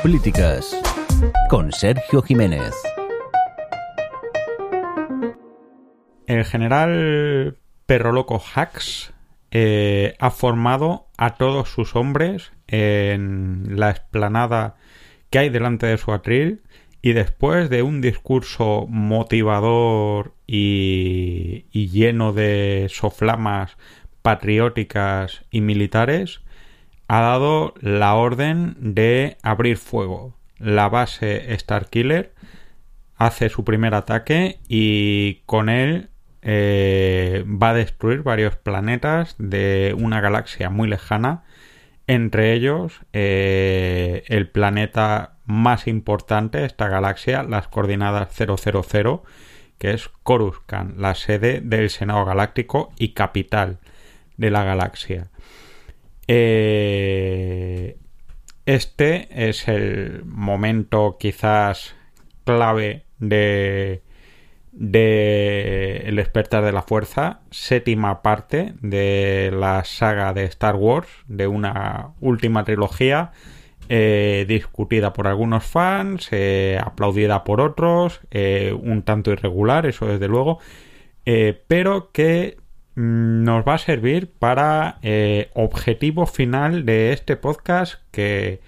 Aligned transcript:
Políticas 0.00 0.80
con 1.50 1.72
Sergio 1.72 2.22
Jiménez. 2.22 2.72
El 6.28 6.44
general 6.44 7.58
Perro 7.84 8.12
Loco 8.12 8.40
Hacks 8.54 9.12
eh, 9.50 10.14
ha 10.20 10.30
formado 10.30 11.08
a 11.16 11.34
todos 11.34 11.70
sus 11.70 11.96
hombres 11.96 12.52
en 12.68 13.80
la 13.80 13.90
explanada 13.90 14.76
que 15.28 15.40
hay 15.40 15.48
delante 15.48 15.86
de 15.86 15.98
su 15.98 16.12
atril 16.12 16.62
y 17.02 17.12
después 17.12 17.68
de 17.68 17.82
un 17.82 18.00
discurso 18.00 18.86
motivador 18.88 20.34
y 20.46 21.64
lleno 21.72 22.32
de 22.32 22.86
soflamas 22.90 23.76
patrióticas 24.22 25.44
y 25.50 25.62
militares, 25.62 26.42
ha 27.08 27.20
dado 27.20 27.74
la 27.80 28.14
orden 28.14 28.76
de 28.78 29.38
abrir 29.42 29.78
fuego. 29.78 30.36
La 30.58 30.88
base 30.88 31.56
Starkiller 31.58 32.34
hace 33.16 33.48
su 33.48 33.64
primer 33.64 33.94
ataque 33.94 34.60
y 34.68 35.42
con 35.46 35.68
él 35.70 36.10
eh, 36.42 37.44
va 37.46 37.70
a 37.70 37.74
destruir 37.74 38.22
varios 38.22 38.56
planetas 38.56 39.34
de 39.38 39.94
una 39.98 40.20
galaxia 40.20 40.70
muy 40.70 40.88
lejana, 40.88 41.44
entre 42.06 42.52
ellos 42.52 43.00
eh, 43.12 44.22
el 44.28 44.48
planeta 44.48 45.34
más 45.44 45.86
importante 45.86 46.58
de 46.58 46.66
esta 46.66 46.88
galaxia, 46.88 47.42
las 47.42 47.68
coordenadas 47.68 48.34
000, 48.34 49.22
que 49.78 49.90
es 49.92 50.10
Coruscant, 50.22 50.98
la 50.98 51.14
sede 51.14 51.60
del 51.60 51.90
Senado 51.90 52.24
Galáctico 52.24 52.92
y 52.98 53.14
capital 53.14 53.78
de 54.36 54.50
la 54.50 54.64
galaxia. 54.64 55.28
Eh, 56.30 57.96
este 58.66 59.48
es 59.48 59.66
el 59.66 60.24
momento 60.26 61.16
quizás 61.18 61.96
clave 62.44 63.06
de, 63.18 64.02
de 64.72 66.02
El 66.04 66.16
despertar 66.16 66.62
de 66.64 66.72
la 66.72 66.82
fuerza, 66.82 67.40
séptima 67.50 68.20
parte 68.20 68.74
de 68.82 69.50
la 69.54 69.84
saga 69.84 70.34
de 70.34 70.44
Star 70.44 70.76
Wars, 70.76 71.08
de 71.28 71.46
una 71.46 72.10
última 72.20 72.62
trilogía 72.64 73.32
eh, 73.88 74.44
discutida 74.46 75.14
por 75.14 75.28
algunos 75.28 75.64
fans, 75.64 76.28
eh, 76.30 76.78
aplaudida 76.78 77.42
por 77.42 77.62
otros, 77.62 78.20
un 78.30 79.02
tanto 79.02 79.32
irregular, 79.32 79.86
eso 79.86 80.06
desde 80.06 80.28
luego, 80.28 80.58
pero 81.66 82.10
que 82.12 82.58
nos 82.98 83.62
va 83.62 83.74
a 83.74 83.78
servir 83.78 84.28
para 84.28 84.98
eh, 85.02 85.50
objetivo 85.54 86.26
final 86.26 86.84
de 86.84 87.12
este 87.12 87.36
podcast 87.36 88.02
que, 88.10 88.60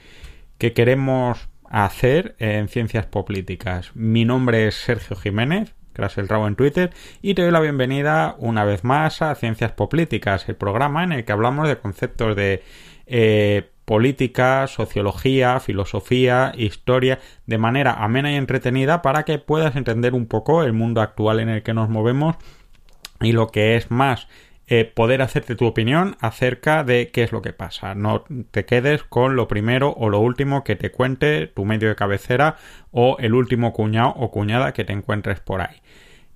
que 0.57 0.73
queremos 0.73 1.49
hacer 1.65 2.37
en 2.39 2.69
Ciencias 2.69 3.07
Políticas. 3.07 3.91
Mi 3.95 4.25
nombre 4.25 4.69
es 4.69 4.77
Sergio 4.77 5.17
Jiménez, 5.17 5.75
Crash 5.95 6.21
el 6.21 6.29
Rabo 6.29 6.47
en 6.47 6.55
Twitter, 6.55 6.93
y 7.21 7.35
te 7.35 7.43
doy 7.43 7.51
la 7.51 7.59
bienvenida 7.59 8.37
una 8.39 8.65
vez 8.65 8.85
más 8.85 9.21
a 9.21 9.35
Ciencias 9.35 9.73
Políticas, 9.73 10.49
el 10.49 10.55
programa 10.55 11.03
en 11.03 11.11
el 11.11 11.25
que 11.25 11.33
hablamos 11.33 11.67
de 11.67 11.79
conceptos 11.79 12.37
de 12.37 12.63
eh, 13.07 13.69
política, 13.85 14.69
sociología, 14.69 15.59
filosofía, 15.59 16.53
historia, 16.57 17.19
de 17.47 17.59
manera 17.59 17.95
amena 17.95 18.31
y 18.31 18.37
entretenida 18.37 19.03
para 19.03 19.25
que 19.25 19.41
puedas 19.41 19.75
entender 19.75 20.15
un 20.15 20.27
poco 20.27 20.63
el 20.63 20.73
mundo 20.73 21.01
actual 21.01 21.41
en 21.41 21.49
el 21.49 21.65
que 21.65 21.75
nos 21.75 21.89
movemos 21.89 22.37
y 23.21 23.33
lo 23.33 23.49
que 23.49 23.77
es 23.77 23.91
más 23.91 24.29
eh, 24.73 24.85
poder 24.85 25.21
hacerte 25.21 25.57
tu 25.57 25.67
opinión 25.67 26.17
acerca 26.21 26.85
de 26.85 27.11
qué 27.11 27.25
es 27.25 27.33
lo 27.33 27.43
que 27.43 27.53
pasa. 27.53 27.97
No 27.97 28.25
te 28.53 28.65
quedes 28.65 29.03
con 29.03 29.35
lo 29.35 29.49
primero 29.49 29.93
o 29.99 30.09
lo 30.09 30.21
último 30.21 30.63
que 30.63 30.77
te 30.77 30.93
cuente 30.93 31.49
tu 31.49 31.65
medio 31.65 31.89
de 31.89 31.97
cabecera 31.97 32.55
o 32.93 33.17
el 33.19 33.35
último 33.35 33.73
cuñado 33.73 34.11
o 34.11 34.31
cuñada 34.31 34.73
que 34.73 34.85
te 34.85 34.93
encuentres 34.93 35.41
por 35.41 35.61
ahí. 35.61 35.83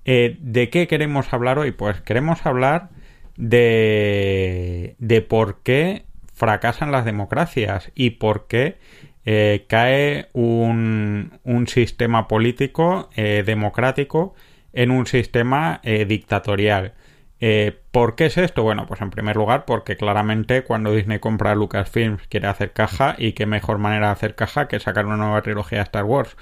Eh, 0.03 0.35
¿De 0.41 0.69
qué 0.69 0.85
queremos 0.85 1.33
hablar 1.33 1.59
hoy? 1.59 1.71
Pues 1.71 2.01
queremos 2.01 2.45
hablar 2.45 2.89
de, 3.37 4.95
de 4.99 5.21
por 5.21 5.61
qué 5.63 6.03
fracasan 6.33 6.91
las 6.91 7.05
democracias 7.05 7.89
y 7.95 8.11
por 8.11 8.47
qué 8.47 8.77
eh, 9.23 9.63
cae 9.69 10.27
un, 10.33 11.39
un, 11.45 11.67
sistema 11.67 12.27
político 12.27 13.09
democrático 13.15 14.35
en 14.75 14.91
un 14.91 15.07
sistema 15.07 15.79
eh, 15.83 16.05
dictatorial. 16.05 16.93
Eh, 17.39 17.77
¿Por 17.91 18.15
qué 18.15 18.27
es 18.27 18.37
esto? 18.37 18.63
Bueno, 18.63 18.85
pues 18.87 19.01
en 19.01 19.09
primer 19.09 19.35
lugar 19.35 19.65
porque 19.65 19.97
claramente 19.97 20.63
cuando 20.63 20.91
Disney 20.91 21.19
compra 21.19 21.55
Lucasfilms 21.55 22.27
quiere 22.27 22.47
hacer 22.47 22.71
caja 22.71 23.15
y 23.17 23.33
qué 23.33 23.45
mejor 23.45 23.77
manera 23.77 24.07
de 24.07 24.13
hacer 24.13 24.35
caja 24.35 24.67
que 24.67 24.79
sacar 24.79 25.05
una 25.05 25.17
nueva 25.17 25.41
trilogía 25.41 25.79
de 25.79 25.83
Star 25.83 26.05
Wars. 26.05 26.37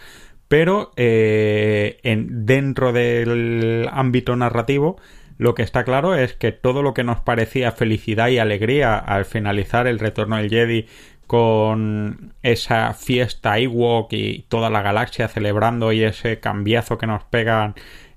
Pero 0.47 0.91
eh, 0.97 1.99
en, 2.03 2.45
dentro 2.45 2.91
del 2.91 3.88
ámbito 3.91 4.35
narrativo 4.35 4.97
lo 5.38 5.55
que 5.55 5.63
está 5.63 5.83
claro 5.83 6.16
es 6.16 6.33
que 6.33 6.51
todo 6.51 6.83
lo 6.83 6.93
que 6.93 7.03
nos 7.03 7.19
parecía 7.19 7.72
felicidad 7.72 8.27
y 8.27 8.38
alegría 8.38 8.97
al 8.97 9.25
finalizar 9.25 9.88
el 9.88 9.99
retorno 9.99 10.38
del 10.38 10.49
Jedi 10.49 10.85
con 11.27 12.33
esa 12.43 12.93
fiesta 12.93 13.57
Ewok 13.57 14.13
y 14.13 14.45
toda 14.49 14.69
la 14.69 14.81
galaxia 14.81 15.27
celebrando 15.27 15.91
y 15.91 16.03
ese 16.03 16.39
cambiazo 16.39 16.97
que 16.97 17.07
nos 17.07 17.23
pegan 17.23 17.75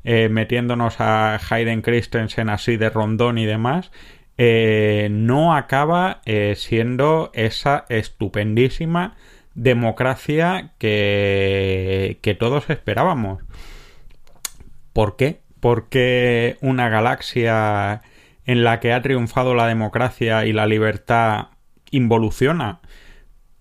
eh, 0.09 0.29
metiéndonos 0.29 1.01
a 1.01 1.37
Hayden 1.51 1.83
Christensen 1.83 2.49
así 2.49 2.77
de 2.77 2.91
rondón 2.91 3.39
y 3.39 3.45
demás, 3.45 3.91
eh, 4.39 5.09
no 5.11 5.57
acaba 5.57 6.21
eh, 6.27 6.55
siendo 6.57 7.33
esa 7.35 7.87
estupendísima 7.89 9.17
democracia 9.57 10.71
que, 10.79 12.21
que 12.23 12.35
todos 12.37 12.71
esperábamos. 12.71 13.43
¿Por 14.93 15.17
qué? 15.17 15.41
Porque 15.59 16.57
una 16.61 16.89
galaxia 16.89 18.03
en 18.45 18.63
la 18.63 18.79
que 18.79 18.93
ha 18.93 19.03
triunfado 19.03 19.57
la 19.57 19.67
democracia 19.67 20.47
y 20.47 20.53
la 20.53 20.67
libertad 20.67 21.49
involuciona 21.91 22.79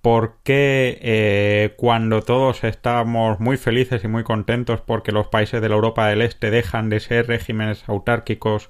por 0.06 0.36
qué 0.44 1.00
eh, 1.02 1.74
cuando 1.78 2.22
todos 2.22 2.64
estamos 2.64 3.40
muy 3.40 3.58
felices 3.58 4.04
y 4.04 4.08
muy 4.08 4.24
contentos 4.24 4.80
porque 4.80 5.12
los 5.12 5.30
países 5.30 5.64
de 5.64 5.68
la 5.68 5.74
Europa 5.74 6.08
del 6.08 6.22
Este 6.22 6.52
dejan 6.52 6.90
de 6.90 7.00
ser 7.00 7.26
regímenes 7.26 7.90
autárquicos, 7.90 8.70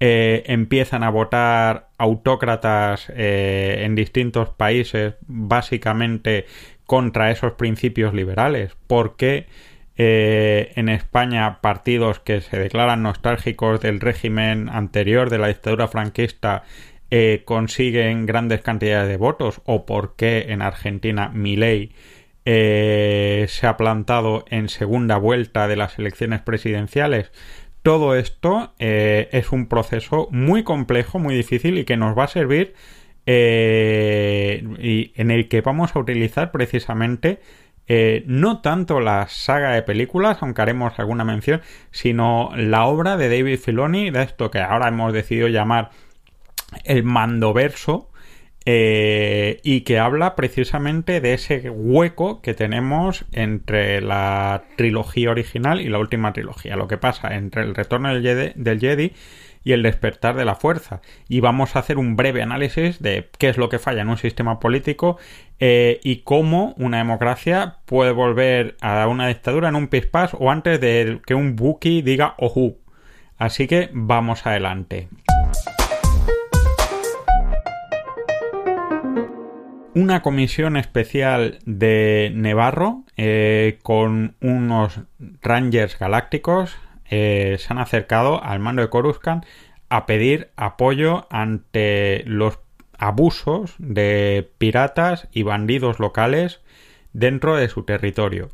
eh, 0.00 0.42
empiezan 0.48 1.02
a 1.02 1.08
votar 1.08 1.88
autócratas 1.96 3.10
eh, 3.16 3.84
en 3.86 3.94
distintos 3.94 4.50
países 4.50 5.14
básicamente 5.22 6.44
contra 6.84 7.30
esos 7.30 7.52
principios 7.52 8.12
liberales? 8.12 8.76
¿Por 8.86 9.16
qué 9.16 9.46
en 9.98 10.90
España 10.90 11.62
partidos 11.62 12.20
que 12.20 12.42
se 12.42 12.58
declaran 12.58 13.02
nostálgicos 13.02 13.80
del 13.80 13.98
régimen 13.98 14.68
anterior 14.68 15.30
de 15.30 15.38
la 15.38 15.48
dictadura 15.48 15.88
franquista 15.88 16.64
eh, 17.08 17.42
consiguen 17.44 18.26
grandes 18.26 18.62
cantidades 18.62 19.08
de 19.08 19.16
votos 19.16 19.60
o 19.64 19.86
por 19.86 20.16
qué 20.16 20.46
en 20.48 20.60
Argentina 20.60 21.28
Milei 21.28 21.92
eh, 22.44 23.46
se 23.48 23.68
ha 23.68 23.76
plantado 23.76 24.44
en 24.50 24.68
segunda 24.68 25.16
vuelta 25.16 25.68
de 25.68 25.76
las 25.76 26.00
elecciones 26.00 26.40
presidenciales. 26.40 27.30
Todo 27.82 28.16
esto 28.16 28.74
eh, 28.80 29.28
es 29.30 29.52
un 29.52 29.68
proceso 29.68 30.26
muy 30.32 30.64
complejo, 30.64 31.20
muy 31.20 31.36
difícil 31.36 31.78
y 31.78 31.84
que 31.84 31.96
nos 31.96 32.18
va 32.18 32.24
a 32.24 32.28
servir 32.28 32.74
y 33.28 35.12
en 35.14 35.30
el 35.32 35.48
que 35.48 35.60
vamos 35.60 35.94
a 35.94 35.98
utilizar 35.98 36.52
precisamente 36.52 37.40
no 38.26 38.60
tanto 38.60 39.00
la 39.00 39.26
saga 39.28 39.72
de 39.72 39.82
películas, 39.82 40.38
aunque 40.40 40.62
haremos 40.62 40.96
alguna 40.98 41.24
mención, 41.24 41.60
sino 41.90 42.50
la 42.56 42.86
obra 42.86 43.16
de 43.16 43.28
David 43.28 43.58
Filoni, 43.58 44.10
de 44.10 44.22
esto 44.22 44.50
que 44.50 44.60
ahora 44.60 44.88
hemos 44.88 45.12
decidido 45.12 45.48
llamar 45.48 45.90
el 46.84 47.02
mandoverso 47.02 48.10
eh, 48.64 49.60
y 49.62 49.82
que 49.82 50.00
habla 50.00 50.34
precisamente 50.34 51.20
de 51.20 51.34
ese 51.34 51.70
hueco 51.70 52.42
que 52.42 52.52
tenemos 52.52 53.24
entre 53.32 54.00
la 54.00 54.64
trilogía 54.76 55.30
original 55.30 55.80
y 55.80 55.88
la 55.88 56.00
última 56.00 56.32
trilogía. 56.32 56.74
Lo 56.76 56.88
que 56.88 56.98
pasa 56.98 57.36
entre 57.36 57.62
el 57.62 57.76
retorno 57.76 58.12
del 58.12 58.80
Jedi, 58.80 59.12
y 59.66 59.72
el 59.72 59.82
despertar 59.82 60.36
de 60.36 60.44
la 60.44 60.54
fuerza. 60.54 61.00
Y 61.28 61.40
vamos 61.40 61.74
a 61.74 61.80
hacer 61.80 61.98
un 61.98 62.14
breve 62.14 62.40
análisis 62.40 63.02
de 63.02 63.28
qué 63.36 63.48
es 63.48 63.56
lo 63.58 63.68
que 63.68 63.80
falla 63.80 64.02
en 64.02 64.08
un 64.08 64.16
sistema 64.16 64.60
político 64.60 65.18
eh, 65.58 65.98
y 66.04 66.18
cómo 66.18 66.72
una 66.76 66.98
democracia 66.98 67.78
puede 67.84 68.12
volver 68.12 68.76
a 68.80 69.08
una 69.08 69.26
dictadura 69.26 69.68
en 69.68 69.74
un 69.74 69.88
pispás 69.88 70.36
o 70.38 70.52
antes 70.52 70.80
de 70.80 71.20
que 71.26 71.34
un 71.34 71.56
Buki 71.56 72.02
diga 72.02 72.34
ojú. 72.38 72.78
Así 73.38 73.66
que 73.66 73.90
vamos 73.92 74.46
adelante. 74.46 75.08
Una 79.96 80.20
comisión 80.20 80.76
especial 80.76 81.58
de 81.64 82.30
Nevarro 82.34 83.04
eh, 83.16 83.78
con 83.82 84.36
unos 84.42 85.00
Rangers 85.40 85.98
galácticos 85.98 86.76
eh, 87.08 87.56
se 87.58 87.72
han 87.72 87.78
acercado 87.78 88.44
al 88.44 88.60
mando 88.60 88.82
de 88.82 88.90
Coruscant 88.90 89.46
a 89.88 90.04
pedir 90.04 90.50
apoyo 90.56 91.26
ante 91.30 92.24
los 92.26 92.58
abusos 92.98 93.74
de 93.78 94.50
piratas 94.58 95.28
y 95.32 95.44
bandidos 95.44 95.98
locales 95.98 96.60
dentro 97.14 97.56
de 97.56 97.70
su 97.70 97.84
territorio. 97.84 98.50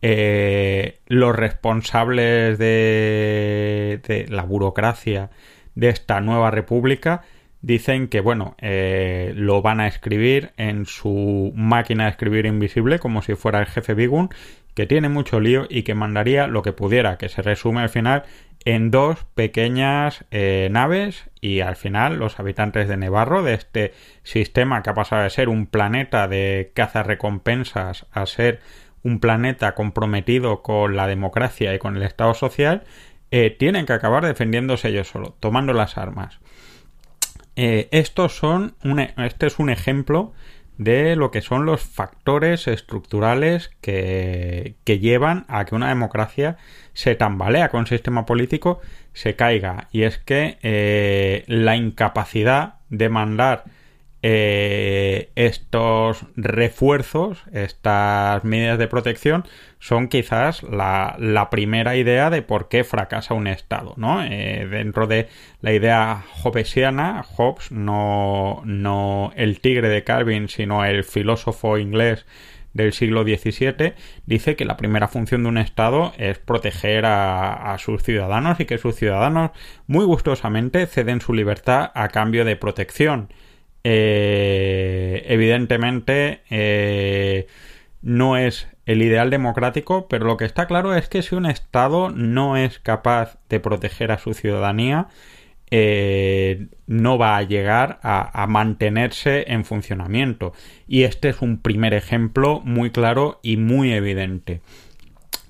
Eh, 0.00 1.00
los 1.06 1.36
responsables 1.36 2.56
de, 2.56 4.00
de, 4.08 4.26
la 4.28 4.44
burocracia 4.44 5.28
de 5.74 5.90
esta 5.90 6.22
nueva 6.22 6.50
república 6.50 7.24
dicen 7.60 8.08
que, 8.08 8.20
bueno, 8.20 8.54
eh, 8.58 9.32
lo 9.36 9.62
van 9.62 9.80
a 9.80 9.88
escribir 9.88 10.52
en 10.56 10.86
su 10.86 11.52
máquina 11.54 12.04
de 12.04 12.10
escribir 12.10 12.46
invisible, 12.46 12.98
como 12.98 13.22
si 13.22 13.34
fuera 13.34 13.60
el 13.60 13.66
jefe 13.66 13.94
Bigun, 13.94 14.30
que 14.74 14.86
tiene 14.86 15.08
mucho 15.08 15.40
lío 15.40 15.66
y 15.68 15.82
que 15.82 15.94
mandaría 15.94 16.46
lo 16.46 16.62
que 16.62 16.72
pudiera, 16.72 17.18
que 17.18 17.28
se 17.28 17.42
resume 17.42 17.80
al 17.80 17.88
final 17.88 18.22
en 18.64 18.90
dos 18.90 19.24
pequeñas 19.34 20.24
eh, 20.30 20.68
naves 20.70 21.30
y 21.40 21.60
al 21.60 21.76
final 21.76 22.18
los 22.18 22.38
habitantes 22.38 22.88
de 22.88 22.96
Nevarro, 22.96 23.42
de 23.42 23.54
este 23.54 23.92
sistema 24.22 24.82
que 24.82 24.90
ha 24.90 24.94
pasado 24.94 25.22
de 25.22 25.30
ser 25.30 25.48
un 25.48 25.66
planeta 25.66 26.28
de 26.28 26.70
caza 26.74 27.02
recompensas 27.02 28.06
a 28.12 28.26
ser 28.26 28.60
un 29.02 29.20
planeta 29.20 29.74
comprometido 29.74 30.62
con 30.62 30.96
la 30.96 31.06
democracia 31.06 31.74
y 31.74 31.78
con 31.78 31.96
el 31.96 32.02
Estado 32.02 32.34
social, 32.34 32.82
eh, 33.30 33.50
tienen 33.50 33.86
que 33.86 33.92
acabar 33.92 34.26
defendiéndose 34.26 34.88
ellos 34.88 35.08
solo, 35.08 35.36
tomando 35.40 35.72
las 35.72 35.98
armas. 35.98 36.40
Eh, 37.60 37.88
estos 37.90 38.36
son 38.36 38.76
e, 38.84 39.14
este 39.16 39.48
es 39.48 39.58
un 39.58 39.68
ejemplo 39.68 40.32
de 40.76 41.16
lo 41.16 41.32
que 41.32 41.40
son 41.40 41.66
los 41.66 41.82
factores 41.82 42.68
estructurales 42.68 43.72
que, 43.80 44.76
que, 44.84 45.00
llevan 45.00 45.44
a 45.48 45.64
que 45.64 45.74
una 45.74 45.88
democracia 45.88 46.56
se 46.92 47.16
tambalea 47.16 47.68
con 47.70 47.80
un 47.80 47.86
sistema 47.88 48.26
político 48.26 48.80
se 49.12 49.34
caiga. 49.34 49.88
Y 49.90 50.02
es 50.04 50.18
que 50.18 50.58
eh, 50.62 51.42
la 51.48 51.74
incapacidad 51.74 52.74
de 52.90 53.08
mandar 53.08 53.64
eh, 54.22 55.30
estos 55.36 56.26
refuerzos, 56.34 57.44
estas 57.52 58.42
medidas 58.42 58.78
de 58.78 58.88
protección, 58.88 59.44
son 59.78 60.08
quizás 60.08 60.64
la, 60.64 61.48
primera 61.50 61.96
idea 61.96 62.28
de 62.30 62.42
por 62.42 62.68
qué 62.68 62.82
fracasa 62.82 63.34
un 63.34 63.46
Estado. 63.46 63.94
¿no? 63.96 64.24
Eh, 64.24 64.66
dentro 64.68 65.06
de 65.06 65.28
la 65.60 65.72
idea 65.72 66.24
hobbesiana, 66.42 67.22
Hobbes, 67.22 67.70
no, 67.70 68.62
no 68.64 69.32
el 69.36 69.60
tigre 69.60 69.88
de 69.88 70.02
Calvin, 70.02 70.48
sino 70.48 70.84
el 70.84 71.04
filósofo 71.04 71.78
inglés 71.78 72.26
del 72.74 72.92
siglo 72.92 73.22
XVII, 73.22 73.94
dice 74.26 74.56
que 74.56 74.64
la 74.64 74.76
primera 74.76 75.08
función 75.08 75.44
de 75.44 75.48
un 75.48 75.58
Estado 75.58 76.12
es 76.18 76.38
proteger 76.38 77.06
a, 77.06 77.72
a, 77.72 77.78
sus 77.78 78.02
ciudadanos 78.02 78.60
y 78.60 78.66
que 78.66 78.78
sus 78.78 78.94
ciudadanos 78.94 79.52
muy 79.86 80.04
gustosamente 80.04 80.86
ceden 80.86 81.20
su 81.20 81.34
libertad 81.34 81.90
a 81.94 82.08
cambio 82.08 82.44
de 82.44 82.56
protección. 82.56 83.28
Eh, 83.90 85.24
evidentemente 85.28 86.42
eh, 86.50 87.46
no 88.02 88.36
es 88.36 88.68
el 88.84 89.00
ideal 89.00 89.30
democrático, 89.30 90.08
pero 90.08 90.26
lo 90.26 90.36
que 90.36 90.44
está 90.44 90.66
claro 90.66 90.94
es 90.94 91.08
que 91.08 91.22
si 91.22 91.34
un 91.34 91.46
Estado 91.46 92.10
no 92.10 92.58
es 92.58 92.80
capaz 92.80 93.38
de 93.48 93.60
proteger 93.60 94.12
a 94.12 94.18
su 94.18 94.34
ciudadanía, 94.34 95.08
eh, 95.70 96.66
no 96.86 97.16
va 97.16 97.38
a 97.38 97.42
llegar 97.44 97.98
a, 98.02 98.42
a, 98.42 98.46
mantenerse 98.46 99.50
en 99.50 99.64
funcionamiento. 99.64 100.52
Y 100.86 101.04
este 101.04 101.30
es 101.30 101.40
un 101.40 101.58
primer 101.58 101.94
ejemplo 101.94 102.60
muy 102.60 102.90
claro 102.90 103.40
y 103.42 103.56
muy 103.56 103.94
evidente. 103.94 104.60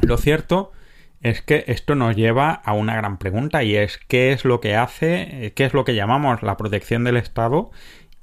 Lo 0.00 0.16
cierto 0.16 0.70
es 1.22 1.42
que 1.42 1.64
esto 1.66 1.96
nos 1.96 2.14
lleva 2.14 2.52
a 2.52 2.72
una 2.72 2.94
gran 2.94 3.18
pregunta 3.18 3.64
y 3.64 3.74
es 3.74 3.98
qué 3.98 4.30
es 4.30 4.44
lo 4.44 4.60
que 4.60 4.76
hace, 4.76 5.52
qué 5.56 5.64
es 5.64 5.74
lo 5.74 5.84
que 5.84 5.96
llamamos 5.96 6.44
la 6.44 6.56
protección 6.56 7.02
del 7.02 7.16
Estado 7.16 7.72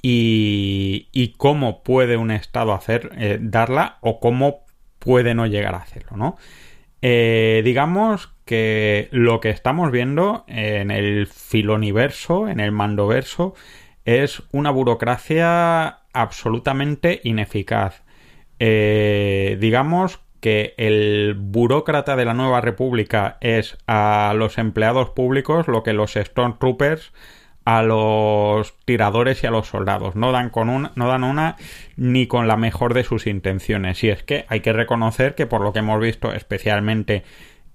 y, 0.08 1.34
cómo 1.38 1.82
puede 1.82 2.18
un 2.18 2.30
Estado 2.30 2.74
hacer, 2.74 3.10
eh, 3.18 3.40
darla 3.42 3.98
o 4.02 4.20
cómo 4.20 4.66
puede 5.00 5.34
no 5.34 5.48
llegar 5.48 5.74
a 5.74 5.80
hacerlo, 5.80 6.16
¿no? 6.16 6.38
Eh, 7.02 7.62
digamos 7.66 8.32
que 8.46 9.10
lo 9.12 9.40
que 9.40 9.50
estamos 9.50 9.92
viendo 9.92 10.46
en 10.48 10.92
el 10.92 11.26
filoniverso, 11.26 12.48
en 12.48 12.60
el 12.60 12.72
mandoverso, 12.72 13.56
es 14.06 14.44
una 14.52 14.70
burocracia 14.70 16.02
absolutamente 16.14 17.22
ineficaz. 17.24 18.04
Eh, 18.60 19.58
digamos 19.60 20.20
que 20.40 20.76
el 20.78 21.36
burócrata 21.36 22.16
de 22.16 22.26
la 22.26 22.36
nueva 22.36 22.62
república 22.62 23.38
es 23.42 23.76
a 23.88 24.34
los 24.38 24.60
empleados 24.60 25.10
públicos 25.10 25.68
lo 25.68 25.82
que 25.82 25.94
los 25.94 26.14
Stormtroopers 26.14 27.12
a 27.66 27.82
los 27.82 28.78
tiradores 28.86 29.44
y 29.44 29.48
a 29.48 29.52
los 29.52 29.68
soldados. 29.68 30.16
No 30.16 30.32
dan 30.32 30.50
con 30.52 30.70
una, 30.70 30.92
no 30.96 31.08
dan 31.08 31.24
una 31.24 31.58
ni 31.98 32.28
con 32.28 32.48
la 32.48 32.56
mejor 32.56 32.94
de 32.94 33.04
sus 33.04 33.28
intenciones. 33.28 34.04
Y 34.04 34.10
es 34.10 34.24
que 34.24 34.46
hay 34.48 34.62
que 34.62 34.72
reconocer 34.72 35.36
que 35.36 35.48
por 35.48 35.62
lo 35.62 35.74
que 35.74 35.80
hemos 35.80 36.00
visto, 36.00 36.32
especialmente 36.32 37.24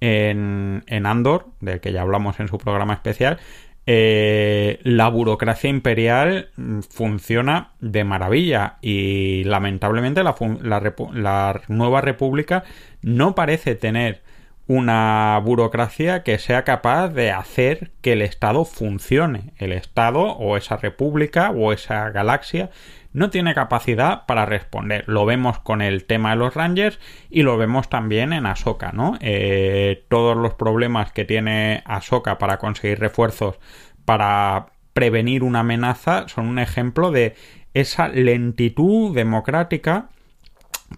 en, 0.00 0.84
en 0.86 1.06
Andor, 1.06 1.48
del 1.60 1.80
que 1.80 1.92
ya 1.92 2.02
hablamos 2.02 2.38
en 2.40 2.48
su 2.48 2.56
programa 2.56 2.94
especial, 2.94 3.38
eh, 3.86 4.78
la 4.84 5.08
burocracia 5.08 5.68
imperial 5.68 6.50
funciona 6.88 7.72
de 7.80 8.04
maravilla 8.04 8.76
y 8.80 9.42
lamentablemente 9.44 10.22
la, 10.22 10.36
la, 10.62 10.94
la 11.12 11.60
nueva 11.66 12.00
república 12.00 12.62
no 13.02 13.34
parece 13.34 13.74
tener 13.74 14.22
una 14.70 15.36
burocracia 15.42 16.22
que 16.22 16.38
sea 16.38 16.62
capaz 16.62 17.08
de 17.08 17.32
hacer 17.32 17.90
que 18.02 18.12
el 18.12 18.22
Estado 18.22 18.64
funcione. 18.64 19.52
El 19.58 19.72
Estado 19.72 20.20
o 20.20 20.56
esa 20.56 20.76
república 20.76 21.50
o 21.50 21.72
esa 21.72 22.08
galaxia 22.10 22.70
no 23.12 23.30
tiene 23.30 23.52
capacidad 23.52 24.26
para 24.26 24.46
responder. 24.46 25.02
Lo 25.08 25.26
vemos 25.26 25.58
con 25.58 25.82
el 25.82 26.04
tema 26.04 26.30
de 26.30 26.36
los 26.36 26.54
Rangers 26.54 27.00
y 27.30 27.42
lo 27.42 27.58
vemos 27.58 27.88
también 27.88 28.32
en 28.32 28.46
Ahsoka, 28.46 28.92
¿no? 28.92 29.18
Eh, 29.20 30.04
todos 30.08 30.36
los 30.36 30.54
problemas 30.54 31.10
que 31.10 31.24
tiene 31.24 31.82
Ahsoka 31.84 32.38
para 32.38 32.58
conseguir 32.58 33.00
refuerzos 33.00 33.58
para 34.04 34.66
prevenir 34.92 35.42
una 35.42 35.60
amenaza 35.60 36.28
son 36.28 36.46
un 36.46 36.60
ejemplo 36.60 37.10
de 37.10 37.34
esa 37.74 38.06
lentitud 38.06 39.16
democrática 39.16 40.10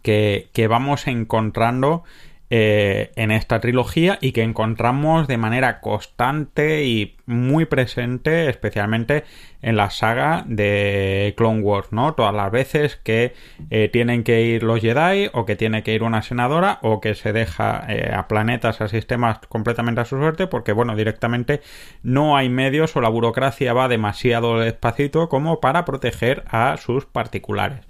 que, 0.03 0.51
que 0.53 0.69
vamos 0.69 1.07
encontrando 1.07 2.05
eh, 2.55 3.13
en 3.17 3.31
esta 3.31 3.61
trilogía 3.61 4.19
y 4.21 4.33
que 4.33 4.43
encontramos 4.43 5.27
de 5.27 5.39
manera 5.39 5.81
constante 5.81 6.85
y 6.85 7.17
muy 7.25 7.65
presente, 7.65 8.51
especialmente 8.51 9.25
en 9.63 9.77
la 9.77 9.89
saga 9.89 10.45
de 10.47 11.33
Clone 11.39 11.63
Wars, 11.63 11.93
¿no? 11.93 12.13
Todas 12.13 12.35
las 12.35 12.53
veces 12.53 12.97
que 12.97 13.33
eh, 13.71 13.89
tienen 13.91 14.23
que 14.23 14.43
ir 14.43 14.65
los 14.65 14.83
Jedi 14.83 15.31
o 15.33 15.47
que 15.47 15.57
tiene 15.57 15.83
que 15.83 15.95
ir 15.95 16.03
una 16.03 16.21
senadora 16.21 16.79
o 16.83 17.01
que 17.01 17.15
se 17.15 17.33
deja 17.33 17.87
eh, 17.89 18.13
a 18.15 18.29
planetas, 18.29 18.83
a 18.83 18.89
sistemas 18.89 19.39
completamente 19.49 20.03
a 20.03 20.05
su 20.05 20.19
suerte 20.19 20.47
porque, 20.47 20.73
bueno, 20.73 20.95
directamente 20.95 21.63
no 22.03 22.37
hay 22.37 22.51
medios 22.51 22.95
o 22.97 23.01
la 23.01 23.09
burocracia 23.09 23.73
va 23.73 23.89
demasiado 23.89 24.59
despacito 24.59 25.31
como 25.31 25.59
para 25.59 25.87
proteger 25.87 26.45
a 26.51 26.77
sus 26.77 27.07
particulares. 27.07 27.81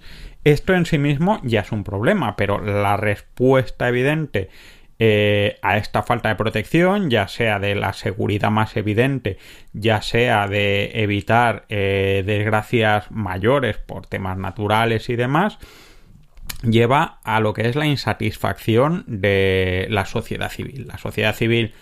Esto 0.43 0.73
en 0.73 0.85
sí 0.85 0.97
mismo 0.97 1.39
ya 1.43 1.61
es 1.61 1.71
un 1.71 1.83
problema, 1.83 2.35
pero 2.35 2.59
la 2.59 2.97
respuesta 2.97 3.87
evidente 3.87 4.49
eh, 4.99 5.57
a 5.61 5.77
esta 5.77 6.03
falta 6.03 6.29
de 6.29 6.35
protección, 6.35 7.09
ya 7.09 7.27
sea 7.27 7.59
de 7.59 7.75
la 7.75 7.93
seguridad 7.93 8.51
más 8.51 8.77
evidente, 8.77 9.37
ya 9.73 10.01
sea 10.01 10.47
de 10.47 10.91
evitar 11.01 11.65
eh, 11.69 12.23
desgracias 12.25 13.09
mayores 13.09 13.77
por 13.77 14.05
temas 14.05 14.37
naturales 14.37 15.09
y 15.09 15.15
demás, 15.15 15.57
lleva 16.61 17.19
a 17.23 17.39
lo 17.39 17.53
que 17.53 17.67
es 17.67 17.75
la 17.75 17.87
insatisfacción 17.87 19.03
de 19.07 19.87
la 19.89 20.05
sociedad 20.05 20.49
civil. 20.49 20.87
La 20.87 20.97
sociedad 20.97 21.35
civil 21.35 21.73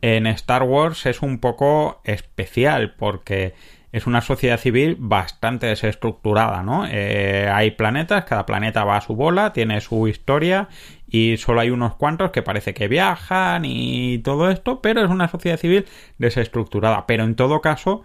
en 0.00 0.26
Star 0.26 0.62
Wars 0.62 1.06
es 1.06 1.22
un 1.22 1.38
poco 1.38 2.00
especial 2.04 2.94
porque 2.96 3.54
es 3.94 4.08
una 4.08 4.22
sociedad 4.22 4.58
civil 4.58 4.96
bastante 4.98 5.68
desestructurada, 5.68 6.64
¿no? 6.64 6.84
Eh, 6.90 7.48
hay 7.48 7.70
planetas, 7.70 8.24
cada 8.24 8.44
planeta 8.44 8.82
va 8.82 8.96
a 8.96 9.00
su 9.00 9.14
bola, 9.14 9.52
tiene 9.52 9.80
su 9.80 10.08
historia 10.08 10.68
y 11.08 11.36
solo 11.36 11.60
hay 11.60 11.70
unos 11.70 11.94
cuantos 11.94 12.32
que 12.32 12.42
parece 12.42 12.74
que 12.74 12.88
viajan 12.88 13.64
y 13.64 14.18
todo 14.18 14.50
esto, 14.50 14.80
pero 14.82 15.04
es 15.04 15.08
una 15.08 15.28
sociedad 15.28 15.58
civil 15.58 15.86
desestructurada. 16.18 17.06
Pero 17.06 17.22
en 17.22 17.36
todo 17.36 17.60
caso, 17.60 18.02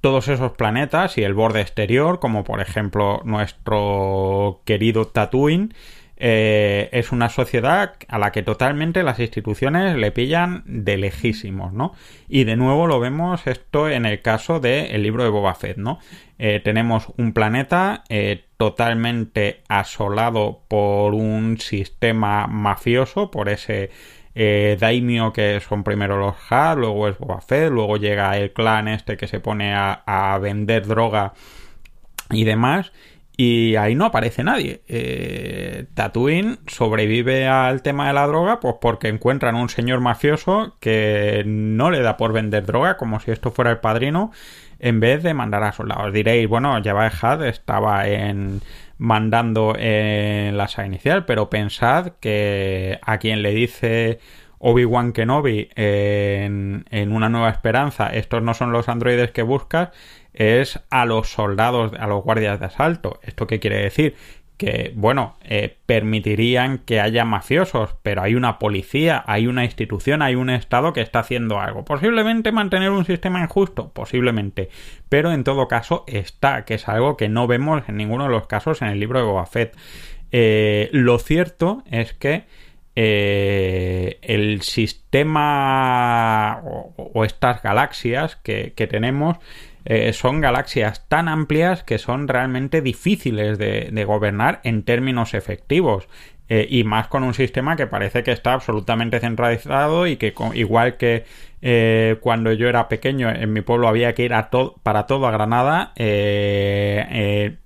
todos 0.00 0.28
esos 0.28 0.52
planetas 0.52 1.18
y 1.18 1.24
el 1.24 1.34
borde 1.34 1.60
exterior, 1.60 2.20
como 2.20 2.44
por 2.44 2.60
ejemplo 2.60 3.20
nuestro 3.24 4.60
querido 4.64 5.08
Tatooine, 5.08 5.74
eh, 6.16 6.88
es 6.92 7.10
una 7.10 7.28
sociedad 7.28 7.94
a 8.06 8.18
la 8.18 8.30
que 8.32 8.42
totalmente 8.42 9.02
las 9.02 9.18
instituciones 9.18 9.96
le 9.96 10.12
pillan 10.12 10.62
de 10.66 10.96
lejísimos, 10.96 11.72
¿no? 11.72 11.94
Y 12.28 12.44
de 12.44 12.56
nuevo 12.56 12.86
lo 12.86 13.00
vemos 13.00 13.46
esto 13.46 13.88
en 13.88 14.06
el 14.06 14.22
caso 14.22 14.60
del 14.60 15.02
libro 15.02 15.24
de 15.24 15.30
Boba 15.30 15.54
Fett, 15.54 15.78
¿no? 15.78 15.98
Eh, 16.38 16.60
tenemos 16.62 17.08
un 17.16 17.32
planeta 17.32 18.04
eh, 18.08 18.44
totalmente 18.56 19.62
asolado 19.68 20.60
por 20.68 21.14
un 21.14 21.58
sistema 21.58 22.46
mafioso, 22.46 23.30
por 23.30 23.48
ese 23.48 23.90
daimio 24.34 25.30
que 25.34 25.60
son 25.60 25.84
primero 25.84 26.16
los 26.18 26.34
Ha, 26.48 26.74
luego 26.74 27.06
es 27.06 27.18
Boba 27.18 27.42
Fett, 27.42 27.70
luego 27.70 27.98
llega 27.98 28.36
el 28.38 28.52
clan 28.52 28.88
este 28.88 29.18
que 29.18 29.26
se 29.26 29.40
pone 29.40 29.74
a 29.74 30.38
vender 30.40 30.86
droga 30.86 31.34
y 32.30 32.44
demás 32.44 32.92
y 33.36 33.76
ahí 33.76 33.94
no 33.94 34.04
aparece 34.04 34.44
nadie. 34.44 34.82
Eh, 34.88 35.86
Tatooine 35.94 36.58
sobrevive 36.66 37.46
al 37.46 37.82
tema 37.82 38.06
de 38.08 38.12
la 38.12 38.26
droga 38.26 38.60
pues 38.60 38.76
porque 38.80 39.08
encuentran 39.08 39.54
un 39.54 39.68
señor 39.68 40.00
mafioso 40.00 40.76
que 40.80 41.42
no 41.46 41.90
le 41.90 42.00
da 42.00 42.16
por 42.16 42.32
vender 42.32 42.66
droga 42.66 42.96
como 42.96 43.20
si 43.20 43.30
esto 43.30 43.50
fuera 43.50 43.70
el 43.70 43.78
padrino 43.78 44.32
en 44.78 45.00
vez 45.00 45.22
de 45.22 45.32
mandar 45.32 45.62
a 45.62 45.72
soldados. 45.72 46.12
Diréis, 46.12 46.48
bueno, 46.48 46.78
Jabba 46.82 47.06
Had 47.06 47.46
estaba 47.46 48.06
en 48.08 48.60
mandando 48.98 49.74
en 49.76 50.56
la 50.56 50.68
saga 50.68 50.86
inicial, 50.86 51.24
pero 51.24 51.50
pensad 51.50 52.12
que 52.20 53.00
a 53.02 53.18
quien 53.18 53.42
le 53.42 53.52
dice 53.52 54.20
Obi-Wan 54.58 55.12
Kenobi 55.12 55.70
en, 55.74 56.84
en 56.88 57.12
Una 57.12 57.28
Nueva 57.28 57.50
Esperanza, 57.50 58.06
estos 58.08 58.42
no 58.42 58.54
son 58.54 58.70
los 58.70 58.88
androides 58.88 59.32
que 59.32 59.42
buscas, 59.42 59.90
es 60.34 60.80
a 60.90 61.06
los 61.06 61.28
soldados, 61.28 61.92
a 61.98 62.06
los 62.06 62.22
guardias 62.22 62.60
de 62.60 62.66
asalto. 62.66 63.18
¿Esto 63.22 63.46
qué 63.46 63.60
quiere 63.60 63.82
decir? 63.82 64.14
que, 64.62 64.92
bueno, 64.94 65.34
eh, 65.42 65.76
permitirían 65.86 66.78
que 66.78 67.00
haya 67.00 67.24
mafiosos, 67.24 67.96
pero 68.04 68.22
hay 68.22 68.36
una 68.36 68.60
policía, 68.60 69.24
hay 69.26 69.48
una 69.48 69.64
institución, 69.64 70.22
hay 70.22 70.36
un 70.36 70.50
Estado 70.50 70.92
que 70.92 71.00
está 71.00 71.18
haciendo 71.18 71.58
algo. 71.58 71.84
Posiblemente 71.84 72.52
mantener 72.52 72.90
un 72.90 73.04
sistema 73.04 73.42
injusto, 73.42 73.90
posiblemente, 73.92 74.68
pero 75.08 75.32
en 75.32 75.42
todo 75.42 75.66
caso 75.66 76.04
está, 76.06 76.64
que 76.64 76.74
es 76.74 76.88
algo 76.88 77.16
que 77.16 77.28
no 77.28 77.48
vemos 77.48 77.82
en 77.88 77.96
ninguno 77.96 78.24
de 78.24 78.30
los 78.30 78.46
casos 78.46 78.82
en 78.82 78.88
el 78.88 79.00
libro 79.00 79.18
de 79.18 79.24
Boba 79.24 79.46
Fett. 79.46 79.76
Eh, 80.30 80.90
lo 80.92 81.18
cierto 81.18 81.82
es 81.90 82.12
que 82.12 82.44
eh, 82.94 84.20
el 84.22 84.62
sistema 84.62 86.62
o, 86.62 87.24
estas 87.24 87.64
galaxias 87.64 88.36
que, 88.36 88.74
que 88.76 88.86
tenemos 88.86 89.38
eh, 89.84 90.12
son 90.12 90.40
galaxias 90.40 91.06
tan 91.08 91.28
amplias 91.28 91.82
que 91.82 91.98
son 91.98 92.28
realmente 92.28 92.80
difíciles 92.80 93.58
de, 93.58 94.04
gobernar 94.04 94.60
en 94.64 94.82
términos 94.82 95.34
efectivos. 95.34 96.08
Eh, 96.48 96.66
y 96.68 96.84
más 96.84 97.06
con 97.06 97.22
un 97.22 97.34
sistema 97.34 97.76
que 97.76 97.86
parece 97.86 98.22
que 98.24 98.32
está 98.32 98.52
absolutamente 98.52 99.20
centralizado 99.20 100.06
y 100.06 100.16
que 100.16 100.34
igual 100.54 100.96
que 100.96 101.24
eh, 101.62 102.16
cuando 102.20 102.52
yo 102.52 102.68
era 102.68 102.88
pequeño 102.88 103.30
en 103.30 103.52
mi 103.52 103.62
pueblo 103.62 103.88
había 103.88 104.12
que 104.12 104.24
ir 104.24 104.34
a 104.34 104.50
para 104.82 105.06
todo 105.06 105.28
a 105.28 105.30
Granada 105.30 105.92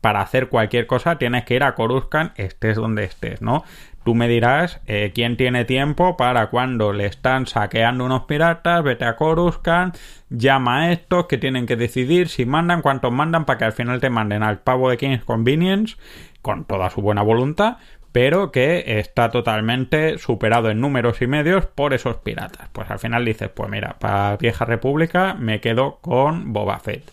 para 0.03 0.21
hacer 0.21 0.49
cualquier 0.49 0.87
cosa 0.87 1.17
tienes 1.17 1.45
que 1.45 1.55
ir 1.55 1.65
a 1.65 1.75
Coruscant 1.75 2.39
estés 2.39 2.77
donde 2.77 3.05
estés 3.05 3.41
no 3.41 3.65
Tú 4.07 4.15
me 4.15 4.29
dirás 4.29 4.81
eh, 4.87 5.11
quién 5.13 5.37
tiene 5.37 5.65
tiempo 5.65 6.17
para 6.17 6.47
cuando 6.47 6.93
le 6.93 7.07
están 7.07 7.49
saqueando 7.49 8.05
unos 8.05 8.23
piratas, 8.27 8.85
vete 8.85 9.05
a 9.05 9.17
Coruscant, 9.17 9.97
llama 10.31 10.83
a 10.83 10.93
estos 10.93 11.27
que 11.27 11.39
tienen 11.39 11.67
que 11.67 11.75
decidir 11.75 12.29
si 12.29 12.47
mandan, 12.47 12.83
cuántos 12.83 13.11
mandan 13.11 13.47
para 13.47 13.59
que 13.59 13.65
al 13.65 13.73
final 13.73 14.01
te 14.01 14.09
manden 14.09 14.45
al 14.45 14.61
pavo 14.61 14.91
de 14.91 14.97
King's 14.97 15.25
Convenience 15.25 15.97
con 16.41 16.67
toda 16.67 16.89
su 16.91 17.03
buena 17.03 17.23
voluntad, 17.23 17.79
pero 18.13 18.53
que 18.53 19.01
está 19.01 19.31
totalmente 19.31 20.19
superado 20.19 20.71
en 20.71 20.81
números 20.81 21.21
y 21.21 21.27
medios 21.27 21.67
por 21.67 21.93
esos 21.93 22.19
piratas. 22.19 22.69
Pues 22.71 22.89
al 22.89 23.01
final 23.01 23.25
dices, 23.25 23.49
pues 23.49 23.69
mira, 23.69 23.97
para 23.99 24.37
Vieja 24.37 24.65
República 24.65 25.35
me 25.35 25.61
quedo 25.61 25.99
con 26.01 26.53
Boba 26.53 26.79
Fett. 26.79 27.11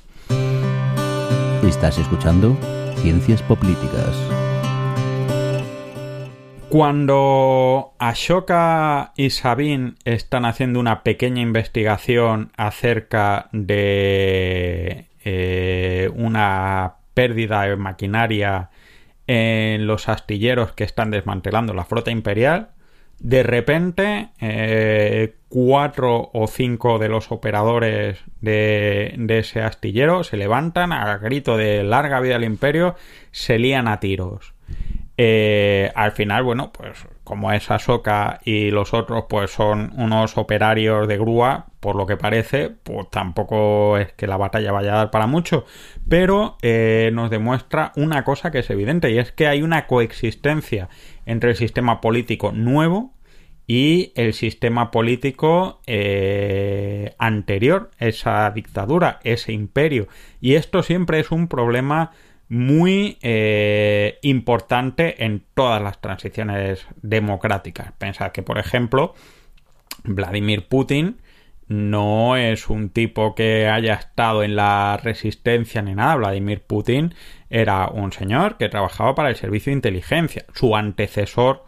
Estás 1.67 1.97
escuchando 1.97 2.55
Ciencias 2.97 3.41
Políticas. 3.41 4.33
Cuando 6.74 7.94
Ashoka 8.00 9.13
y 9.15 9.30
Sabine 9.30 9.94
están 10.06 10.44
haciendo 10.44 10.80
una 10.80 11.03
pequeña 11.03 11.39
investigación 11.39 12.51
acerca 12.58 13.48
de 13.51 15.06
eh, 15.24 16.10
una 16.15 16.96
pérdida 17.13 17.62
de 17.62 17.75
maquinaria 17.75 18.72
en 19.27 19.86
los 19.86 20.10
astilleros 20.10 20.72
que 20.72 20.84
están 20.84 21.12
desmantelando 21.12 21.75
la 21.75 21.86
flota 21.86 22.10
imperial, 22.10 22.72
de 23.20 23.44
repente 23.44 24.30
eh, 24.42 25.36
cuatro 25.50 26.32
o 26.34 26.48
cinco 26.48 26.98
de 26.98 27.08
los 27.08 27.32
operadores 27.32 28.20
de, 28.42 29.13
de, 29.15 29.38
ese 29.38 29.62
astillero 29.62 30.24
se 30.24 30.38
levantan 30.38 30.92
a 30.92 31.20
grito 31.20 31.56
de 31.56 31.84
larga 31.84 32.20
vida 32.20 32.38
al 32.38 32.44
imperio, 32.44 32.96
se 33.30 33.60
lían 33.60 33.88
a 33.88 34.00
tiros. 34.00 34.56
Eh, 35.15 35.91
al 35.93 36.12
final, 36.13 36.43
bueno, 36.43 36.72
pues 36.74 37.05
como 37.24 37.51
es 37.51 37.70
Ahsoka 37.70 38.39
y 38.43 38.72
los 38.72 38.96
otros 38.96 39.25
pues 39.29 39.51
son 39.51 39.91
unos 39.96 40.38
operarios 40.38 41.08
de 41.08 41.17
grúa, 41.17 41.67
por 41.79 41.96
lo 41.96 42.08
que 42.08 42.17
parece, 42.17 42.72
pues 42.72 43.10
tampoco 43.12 43.98
es 43.98 44.12
que 44.13 44.25
la 44.25 44.38
batalla 44.38 44.72
vaya 44.72 44.93
a 44.93 44.98
dar 44.98 45.12
para 45.12 45.27
mucho, 45.27 45.65
pero 46.10 46.58
eh, 46.63 47.12
nos 47.13 47.29
demuestra 47.29 47.91
una 47.96 48.24
cosa 48.24 48.50
que 48.51 48.60
es 48.60 48.70
evidente 48.72 49.12
y 49.12 49.20
es 49.20 49.32
que 49.32 49.48
hay 49.48 49.62
una 49.62 49.86
coexistencia 49.86 50.89
entre 51.27 51.51
el 51.51 51.55
sistema 51.58 52.01
político 52.01 52.51
nuevo 52.51 53.13
y 53.67 54.12
el 54.15 54.34
sistema 54.34 54.91
político 54.91 55.82
eh, 55.86 57.15
anterior, 57.17 57.91
esa 58.00 58.50
dictadura, 58.51 59.20
ese 59.24 59.53
imperio. 59.53 60.08
Y 60.41 60.55
esto 60.55 60.84
siempre 60.84 61.20
es 61.20 61.32
un 61.32 61.48
problema 61.48 62.12
muy 62.53 63.17
eh, 63.24 64.19
importante 64.22 65.25
en 65.25 65.43
todas 65.55 65.81
las 65.81 66.00
transiciones 66.01 66.86
democráticas. 67.01 67.93
Pensad 67.98 68.31
que, 68.31 68.43
por 68.43 68.60
ejemplo, 68.60 69.15
Vladimir 70.03 70.67
Putin 70.67 71.17
no 71.67 72.38
es 72.38 72.69
un 72.69 72.89
tipo 72.89 73.33
que 73.33 73.67
haya 73.67 73.95
estado 73.95 74.43
en 74.43 74.55
la 74.55 75.00
resistencia 75.01 75.81
ni 75.81 75.95
nada. 75.95 76.15
Vladimir 76.15 76.62
Putin 76.62 77.15
era 77.50 77.88
un 77.88 78.12
señor 78.12 78.57
que 78.57 78.69
trabajaba 78.69 79.15
para 79.15 79.29
el 79.29 79.36
servicio 79.36 79.72
de 79.72 79.77
inteligencia. 79.77 80.45
Su 80.53 80.75
antecesor 80.75 81.63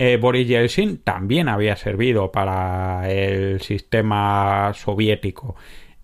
eh, 0.00 0.16
Boris 0.16 0.48
Yeltsin 0.48 0.98
también 0.98 1.48
había 1.48 1.76
servido 1.76 2.32
para 2.32 3.08
el 3.08 3.60
sistema 3.60 4.72
soviético. 4.74 5.54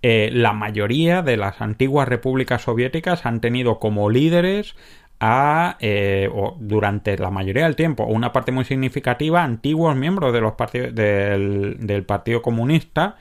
Eh, 0.03 0.31
la 0.33 0.53
mayoría 0.53 1.23
de 1.23 1.37
las 1.37 1.61
antiguas 1.61 2.09
repúblicas 2.09 2.63
soviéticas 2.63 3.27
han 3.27 3.41
tenido 3.41 3.79
como 3.79 4.09
líderes 4.09 4.75
a, 5.21 5.77
eh, 5.81 6.31
o 6.33 6.57
durante 6.59 7.19
la 7.19 7.31
mayoría 7.31 7.65
del 7.65 7.77
tiempo, 7.77 8.07
una 8.07 8.33
parte 8.33 8.53
muy 8.53 8.65
significativa, 8.65 9.45
antiguos 9.45 9.95
miembros 9.95 10.33
de 10.33 10.41
los 10.41 10.55
del, 10.95 12.05
Partido 12.07 12.41
Comunista 12.41 13.17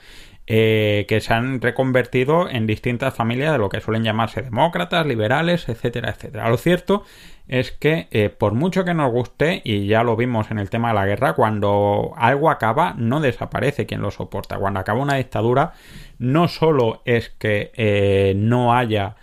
eh, 0.48 1.06
que 1.10 1.20
se 1.20 1.34
han 1.34 1.62
reconvertido 1.62 2.50
en 2.50 2.66
distintas 2.66 3.14
familias 3.14 3.52
de 3.52 3.58
lo 3.60 3.70
que 3.70 3.82
suelen 3.82 4.04
llamarse 4.04 4.42
demócratas, 4.42 5.06
liberales, 5.06 5.68
etcétera, 5.68 6.10
etcétera. 6.12 6.50
Lo 6.50 6.58
cierto 6.58 7.04
es 7.50 7.72
que 7.72 8.34
por 8.38 8.54
mucho 8.54 8.86
que 8.86 8.94
nos 8.94 9.12
guste, 9.12 9.62
y 9.64 9.88
ya 9.88 10.04
lo 10.04 10.16
vimos 10.16 10.52
en 10.52 10.60
el 10.60 10.70
tema 10.70 10.90
de 10.90 10.94
la 10.96 11.06
guerra, 11.06 11.34
cuando 11.34 12.14
algo 12.16 12.50
acaba, 12.50 12.94
no 12.98 13.20
desaparece 13.20 13.86
quien 13.86 14.02
lo 14.02 14.12
soporta. 14.12 14.58
Cuando 14.58 14.80
acaba 14.80 15.02
una 15.02 15.16
dictadura, 15.16 15.74
no 16.18 16.48
solo 16.48 17.02
es 17.06 17.30
que 17.30 17.72
eh, 17.76 18.34
no 18.36 18.74
haya 18.74 19.16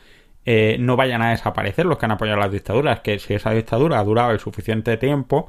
eh, 0.48 0.76
no 0.78 0.94
vayan 0.94 1.22
a 1.22 1.30
desaparecer 1.30 1.86
los 1.86 1.98
que 1.98 2.06
han 2.06 2.12
apoyado 2.12 2.38
las 2.38 2.52
dictaduras, 2.52 3.00
que 3.00 3.18
si 3.18 3.34
esa 3.34 3.50
dictadura 3.50 3.98
ha 3.98 4.04
durado 4.04 4.30
el 4.30 4.38
suficiente 4.38 4.96
tiempo, 4.96 5.48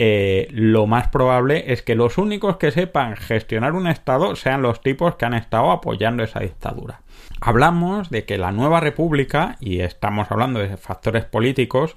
eh, 0.00 0.48
lo 0.50 0.88
más 0.88 1.06
probable 1.08 1.72
es 1.72 1.82
que 1.82 1.94
los 1.94 2.18
únicos 2.18 2.56
que 2.56 2.72
sepan 2.72 3.14
gestionar 3.14 3.74
un 3.74 3.86
Estado 3.86 4.34
sean 4.34 4.60
los 4.60 4.80
tipos 4.80 5.14
que 5.14 5.24
han 5.24 5.34
estado 5.34 5.70
apoyando 5.70 6.24
esa 6.24 6.40
dictadura. 6.40 7.02
Hablamos 7.46 8.08
de 8.08 8.24
que 8.24 8.38
la 8.38 8.52
nueva 8.52 8.80
república, 8.80 9.56
y 9.60 9.80
estamos 9.80 10.30
hablando 10.30 10.60
de 10.60 10.76
factores 10.78 11.26
políticos, 11.26 11.94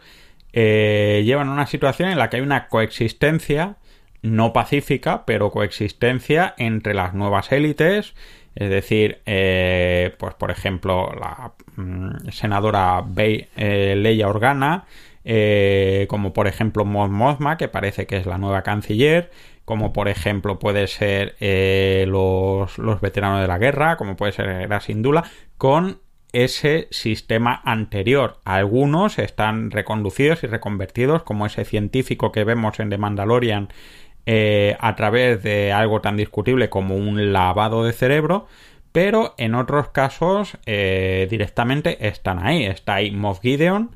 llevan 0.54 1.50
una 1.50 1.68
situación 1.68 2.10
en 2.10 2.18
la 2.18 2.30
que 2.30 2.38
hay 2.38 2.42
una 2.42 2.68
coexistencia 2.68 3.78
no 4.22 4.54
pacífica, 4.54 5.26
pero 5.26 5.52
coexistencia 5.52 6.54
entre 6.58 6.94
las 6.94 7.14
nuevas 7.14 7.52
élites, 7.52 8.14
es 8.56 8.70
decir, 8.70 9.20
eh, 9.26 10.16
pues 10.18 10.34
por 10.34 10.52
ejemplo, 10.52 11.12
la 11.20 11.54
mm, 11.76 12.30
senadora 12.32 13.06
eh, 13.16 13.96
Leia 13.96 14.28
Organa, 14.28 14.86
eh, 15.24 16.08
como 16.10 16.34
por 16.34 16.48
ejemplo 16.48 16.86
Mod 16.86 17.10
Mothma, 17.10 17.58
que 17.58 17.68
parece 17.68 18.08
que 18.08 18.18
es 18.18 18.26
la 18.26 18.38
nueva 18.38 18.64
canciller, 18.64 19.30
como 19.68 19.92
por 19.92 20.08
ejemplo 20.08 20.60
puede 20.60 20.88
ser 20.88 21.36
los, 22.08 22.78
los, 22.78 23.02
veteranos 23.02 23.42
de 23.42 23.48
la 23.48 23.58
guerra, 23.58 23.98
como 23.98 24.16
puede 24.16 24.32
ser 24.32 24.70
la 24.70 24.80
Sindula, 24.80 25.26
con 25.58 26.00
ese 26.32 26.88
sistema 26.92 27.62
anterior. 27.66 28.40
Algunos 28.44 29.20
están 29.20 29.72
reconducidos 29.72 30.44
y 30.44 30.48
reconvertidos, 30.48 31.24
como 31.24 31.46
ese 31.46 31.66
científico 31.66 32.32
que 32.32 32.44
vemos 32.44 32.80
en 32.80 32.90
The 32.90 32.98
Mandalorian 32.98 33.70
eh, 34.26 34.76
a 34.80 34.96
través 34.96 35.42
de 35.42 35.72
algo 35.72 36.02
tan 36.02 36.18
discutible 36.18 36.70
como 36.70 36.96
un 36.96 37.32
lavado 37.32 37.84
de 37.84 37.94
cerebro, 37.94 38.48
pero 38.92 39.36
en 39.38 39.56
otros 39.56 39.90
casos 39.90 40.58
eh, 40.66 41.28
directamente 41.30 42.08
están 42.08 42.46
ahí. 42.46 42.66
Está 42.66 42.96
ahí 42.96 43.12
Moff 43.12 43.40
Gideon, 43.42 43.96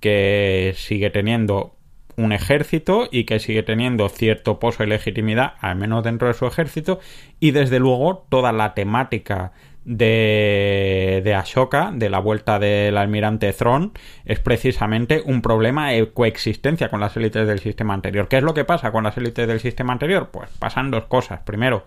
que 0.00 0.72
sigue 0.76 1.10
teniendo 1.10 1.74
un 2.16 2.32
ejército 2.32 3.08
y 3.10 3.24
que 3.24 3.38
sigue 3.38 3.62
teniendo 3.62 4.08
cierto 4.08 4.58
pozo 4.58 4.82
de 4.82 4.88
legitimidad, 4.88 5.54
al 5.60 5.76
menos 5.76 6.04
dentro 6.04 6.28
de 6.28 6.34
su 6.34 6.46
ejército, 6.46 7.00
y 7.40 7.50
desde 7.50 7.78
luego 7.78 8.26
toda 8.28 8.52
la 8.52 8.74
temática 8.74 9.52
de, 9.84 11.22
de 11.24 11.34
Ashoka, 11.34 11.90
de 11.92 12.08
la 12.08 12.20
vuelta 12.20 12.58
del 12.58 12.96
almirante 12.96 13.52
Thrawn, 13.52 13.92
es 14.24 14.38
precisamente 14.38 15.22
un 15.24 15.42
problema 15.42 15.90
de 15.90 16.12
coexistencia 16.12 16.88
con 16.88 17.00
las 17.00 17.16
élites 17.16 17.46
del 17.46 17.58
sistema 17.58 17.94
anterior. 17.94 18.28
¿Qué 18.28 18.38
es 18.38 18.42
lo 18.42 18.54
que 18.54 18.64
pasa 18.64 18.92
con 18.92 19.04
las 19.04 19.16
élites 19.16 19.48
del 19.48 19.60
sistema 19.60 19.92
anterior? 19.92 20.30
Pues 20.32 20.50
pasan 20.58 20.90
dos 20.90 21.04
cosas. 21.06 21.40
Primero, 21.40 21.84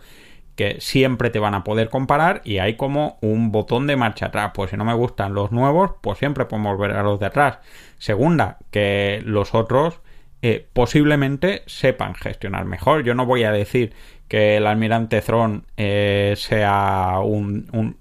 que 0.56 0.78
siempre 0.80 1.30
te 1.30 1.40
van 1.40 1.54
a 1.54 1.64
poder 1.64 1.90
comparar 1.90 2.42
y 2.44 2.60
hay 2.60 2.76
como 2.76 3.18
un 3.22 3.52
botón 3.52 3.88
de 3.88 3.96
marcha 3.96 4.28
atrás. 4.28 4.52
Pues 4.54 4.72
si 4.72 4.78
no 4.78 4.86
me 4.86 4.94
gustan 4.94 5.34
los 5.34 5.52
nuevos, 5.52 5.92
pues 6.02 6.18
siempre 6.18 6.46
podemos 6.46 6.78
volver 6.78 6.96
a 6.96 7.04
los 7.04 7.20
de 7.20 7.26
atrás. 7.28 7.60
Segunda, 7.98 8.58
que 8.72 9.22
los 9.26 9.54
otros 9.54 10.02
eh, 10.48 10.64
posiblemente 10.74 11.64
sepan 11.66 12.14
gestionar 12.14 12.66
mejor. 12.66 13.04
Yo 13.04 13.16
no 13.16 13.26
voy 13.26 13.42
a 13.46 13.52
decir 13.52 13.94
que 14.28 14.58
el 14.58 14.68
almirante 14.68 15.20
Thron 15.22 15.66
eh, 15.76 16.36
sea 16.38 17.18
un, 17.24 17.98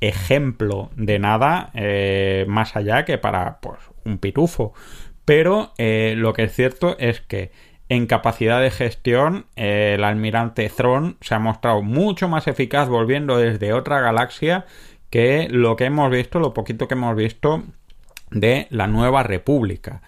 ejemplo 0.00 0.92
de 0.94 1.18
nada 1.18 1.72
eh, 1.74 2.44
más 2.46 2.76
allá 2.76 3.04
que 3.04 3.18
para 3.18 3.58
pues, 3.58 3.80
un 4.04 4.18
pitufo. 4.18 4.72
Pero 5.24 5.72
lo 5.76 6.32
que 6.32 6.44
es 6.44 6.54
cierto 6.54 6.96
es 7.00 7.20
que 7.20 7.50
en 7.88 8.06
capacidad 8.06 8.60
de 8.60 8.70
gestión, 8.70 9.46
el 9.56 10.04
almirante 10.04 10.68
Thrawn 10.68 11.16
se 11.22 11.34
ha 11.34 11.40
mostrado 11.40 11.82
mucho 11.82 12.28
más 12.28 12.46
eficaz 12.46 12.88
volviendo 12.88 13.36
desde 13.36 13.72
otra 13.72 13.98
galaxia 14.00 14.64
que 15.10 15.48
lo 15.50 15.74
que 15.74 15.86
hemos 15.86 16.08
visto, 16.08 16.38
lo 16.38 16.54
poquito 16.54 16.86
que 16.86 16.94
hemos 16.94 17.16
visto 17.16 17.64
de 18.30 18.68
la 18.70 18.86
nueva 18.86 19.24
república. 19.24 20.02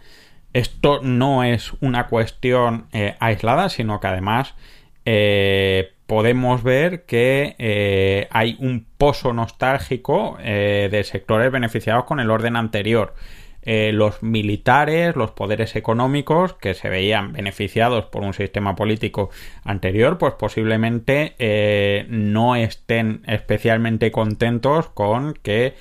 Esto 0.57 1.01
no 1.03 1.45
es 1.45 1.75
una 1.83 2.07
cuestión 2.07 2.87
eh, 2.95 3.15
aislada, 3.21 3.69
sino 3.69 4.01
que 4.01 4.07
además 4.07 4.55
eh, 5.05 5.93
podemos 6.07 6.63
ver 6.63 7.05
que 7.05 7.57
eh, 7.59 8.27
hay 8.31 8.57
un 8.59 8.87
pozo 8.97 9.35
nostálgico 9.35 10.39
de 10.41 11.03
sectores 11.05 11.53
beneficiados 11.53 12.05
con 12.05 12.21
el 12.21 12.31
orden 12.31 12.57
anterior. 12.57 13.13
Los 13.67 14.23
militares, 14.23 15.15
los 15.15 15.33
poderes 15.33 15.77
económicos 15.77 16.55
que 16.55 16.73
se 16.73 16.89
veían 16.89 17.35
beneficiados 17.35 18.07
por 18.07 18.23
un 18.23 18.33
sistema 18.33 18.77
político 18.77 19.29
anterior, 19.63 20.17
pues 20.17 20.35
posiblemente 20.35 21.35
no 22.09 22.57
estén 22.57 23.23
especialmente 23.27 24.11
contentos 24.11 24.89
con 24.89 25.35
que 25.35 25.75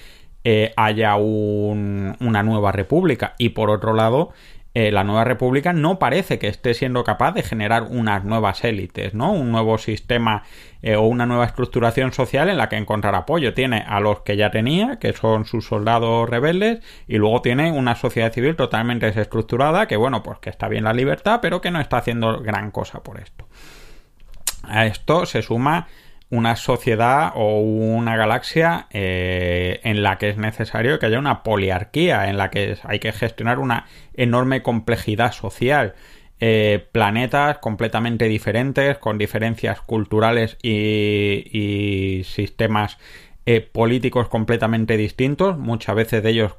haya 0.75 1.15
una 1.15 2.43
nueva 2.43 2.71
república. 2.71 3.35
Y 3.37 3.49
por 3.49 3.69
otro 3.69 3.93
lado, 3.93 4.33
eh, 4.75 4.91
la 4.91 5.05
nueva 5.05 5.23
república 5.23 5.71
no 5.71 5.99
parece 5.99 6.37
que 6.37 6.49
esté 6.49 6.73
siendo 6.73 7.05
capaz 7.05 7.31
de 7.31 7.43
generar 7.43 7.83
unas 7.83 8.25
nuevas 8.25 8.61
élites, 8.65 9.13
¿no? 9.13 9.31
Un 9.31 9.49
nuevo 9.49 9.77
sistema 9.77 10.43
eh, 10.81 10.97
o 10.97 11.03
una 11.03 11.25
nueva 11.25 11.45
estructuración 11.45 12.11
social 12.11 12.49
en 12.49 12.57
la 12.57 12.67
que 12.67 12.75
encontrar 12.75 13.15
apoyo. 13.15 13.53
Tiene 13.53 13.85
a 13.87 14.01
los 14.01 14.19
que 14.19 14.35
ya 14.35 14.51
tenía, 14.51 14.99
que 14.99 15.13
son 15.13 15.45
sus 15.45 15.65
soldados 15.65 16.29
rebeldes, 16.29 16.83
y 17.07 17.15
luego 17.15 17.41
tiene 17.41 17.71
una 17.71 17.95
sociedad 17.95 18.33
civil 18.33 18.57
totalmente 18.57 19.05
desestructurada, 19.05 19.87
que 19.87 19.95
bueno, 19.95 20.21
pues 20.23 20.39
que 20.39 20.49
está 20.49 20.67
bien 20.67 20.83
la 20.83 20.91
libertad, 20.91 21.39
pero 21.41 21.61
que 21.61 21.71
no 21.71 21.79
está 21.79 21.99
haciendo 21.99 22.41
gran 22.41 22.69
cosa 22.69 23.01
por 23.01 23.21
esto. 23.21 23.47
A 24.63 24.87
esto 24.87 25.25
se 25.25 25.41
suma 25.41 25.87
una 26.35 26.55
sociedad 26.55 27.31
o 27.35 27.59
una 27.59 28.15
galaxia 28.17 28.87
eh, 28.91 29.79
en 29.83 30.03
la 30.03 30.17
que 30.17 30.29
es 30.29 30.37
necesario 30.37 30.99
que 30.99 31.07
haya 31.07 31.19
una 31.19 31.43
poliarquía, 31.43 32.29
en 32.29 32.37
la 32.37 32.49
que 32.49 32.77
hay 32.83 32.99
que 32.99 33.11
gestionar 33.11 33.59
una 33.59 33.85
enorme 34.13 34.61
complejidad 34.61 35.31
social. 35.31 35.95
Eh, 36.41 36.87
planetas 36.91 37.59
completamente 37.59 38.27
diferentes, 38.27 38.97
con 38.97 39.17
diferencias 39.17 39.79
culturales 39.81 40.57
y, 40.61 42.21
sistemas 42.25 42.97
eh, 43.45 43.61
políticos 43.61 44.27
completamente 44.27 44.97
distintos, 44.97 45.57
muchas 45.57 45.95
veces 45.95 46.23
de 46.23 46.31
ellos 46.31 46.55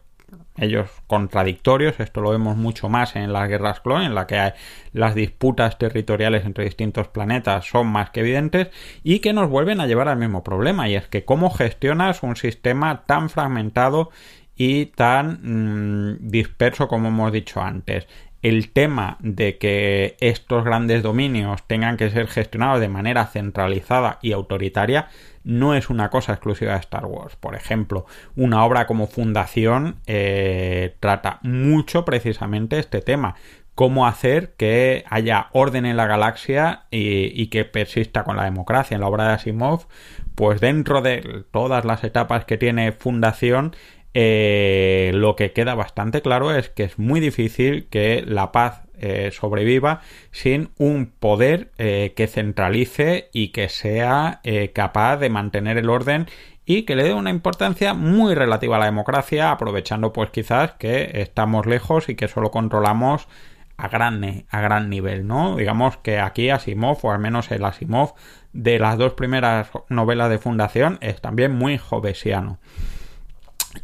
ellos 0.58 0.90
contradictorios, 1.06 2.00
esto 2.00 2.20
lo 2.20 2.30
vemos 2.30 2.56
mucho 2.56 2.88
más 2.88 3.16
en 3.16 3.32
las 3.32 3.48
guerras 3.48 3.80
clon, 3.80 4.02
en 4.02 4.14
la 4.14 4.26
que 4.26 4.38
hay 4.38 4.52
las 4.92 5.14
disputas 5.14 5.78
territoriales 5.78 6.44
entre 6.44 6.64
distintos 6.64 7.08
planetas 7.08 7.66
son 7.66 7.88
más 7.88 8.10
que 8.10 8.20
evidentes 8.20 8.68
y 9.02 9.20
que 9.20 9.32
nos 9.32 9.50
vuelven 9.50 9.80
a 9.80 9.86
llevar 9.86 10.08
al 10.08 10.18
mismo 10.18 10.42
problema, 10.42 10.88
y 10.88 10.96
es 10.96 11.06
que 11.08 11.24
cómo 11.24 11.50
gestionas 11.50 12.22
un 12.22 12.36
sistema 12.36 13.04
tan 13.06 13.30
fragmentado 13.30 14.10
y 14.56 14.86
tan 14.86 15.40
mm, 15.42 16.30
disperso 16.30 16.88
como 16.88 17.08
hemos 17.08 17.32
dicho 17.32 17.60
antes. 17.60 18.06
El 18.42 18.70
tema 18.70 19.16
de 19.20 19.58
que 19.58 20.16
estos 20.20 20.64
grandes 20.64 21.02
dominios 21.02 21.66
tengan 21.66 21.96
que 21.96 22.10
ser 22.10 22.28
gestionados 22.28 22.80
de 22.80 22.88
manera 22.88 23.26
centralizada 23.26 24.18
y 24.22 24.32
autoritaria 24.32 25.08
no 25.46 25.76
es 25.76 25.90
una 25.90 26.10
cosa 26.10 26.32
exclusiva 26.32 26.72
de 26.72 26.80
Star 26.80 27.06
Wars. 27.06 27.36
Por 27.36 27.54
ejemplo, 27.54 28.04
una 28.34 28.64
obra 28.64 28.88
como 28.88 29.06
Fundación 29.06 29.96
eh, 30.06 30.96
trata 30.98 31.38
mucho 31.42 32.04
precisamente 32.04 32.80
este 32.80 33.00
tema. 33.00 33.36
Cómo 33.76 34.08
hacer 34.08 34.54
que 34.56 35.04
haya 35.08 35.48
orden 35.52 35.86
en 35.86 35.96
la 35.96 36.06
galaxia 36.06 36.86
y, 36.90 37.46
que 37.46 37.64
persista 37.64 38.24
con 38.24 38.36
la 38.36 38.44
democracia. 38.44 38.96
En 38.96 39.02
la 39.02 39.06
obra 39.06 39.28
de 39.28 39.34
Asimov, 39.34 39.86
pues 40.34 40.60
dentro 40.60 41.00
de 41.00 41.44
todas 41.52 41.84
las 41.84 42.02
etapas 42.02 42.44
que 42.44 42.56
tiene 42.56 42.90
Fundación, 42.90 43.76
eh, 44.14 45.12
lo 45.14 45.36
que 45.36 45.52
queda 45.52 45.74
bastante 45.76 46.22
claro 46.22 46.56
es 46.56 46.70
que 46.70 46.84
es 46.84 46.98
muy 46.98 47.20
difícil 47.20 47.86
que 47.88 48.24
la 48.26 48.50
paz 48.50 48.85
eh, 48.98 49.30
sobreviva 49.32 50.00
sin 50.30 50.70
un 50.78 51.06
poder 51.06 51.70
eh, 51.78 52.14
que 52.16 52.26
centralice 52.26 53.28
y 53.32 53.48
que 53.48 53.68
sea 53.68 54.40
eh, 54.42 54.72
capaz 54.72 55.18
de 55.18 55.30
mantener 55.30 55.78
el 55.78 55.90
orden 55.90 56.26
y 56.64 56.82
que 56.82 56.96
le 56.96 57.04
dé 57.04 57.14
una 57.14 57.30
importancia 57.30 57.94
muy 57.94 58.34
relativa 58.34 58.76
a 58.76 58.80
la 58.80 58.86
democracia, 58.86 59.50
aprovechando 59.50 60.12
pues 60.12 60.30
quizás 60.30 60.72
que 60.72 61.10
estamos 61.20 61.66
lejos 61.66 62.08
y 62.08 62.16
que 62.16 62.26
solo 62.26 62.50
controlamos 62.50 63.28
a 63.76 63.88
gran, 63.88 64.44
a 64.50 64.60
gran 64.60 64.88
nivel, 64.90 65.26
¿no? 65.26 65.56
Digamos 65.56 65.96
que 65.98 66.18
aquí 66.18 66.50
Asimov, 66.50 66.98
o 67.02 67.12
al 67.12 67.18
menos 67.18 67.50
el 67.50 67.64
Asimov 67.64 68.14
de 68.52 68.78
las 68.78 68.98
dos 68.98 69.12
primeras 69.12 69.68
novelas 69.88 70.30
de 70.30 70.38
Fundación, 70.38 70.98
es 71.02 71.20
también 71.20 71.52
muy 71.52 71.78
jovesiano. 71.78 72.58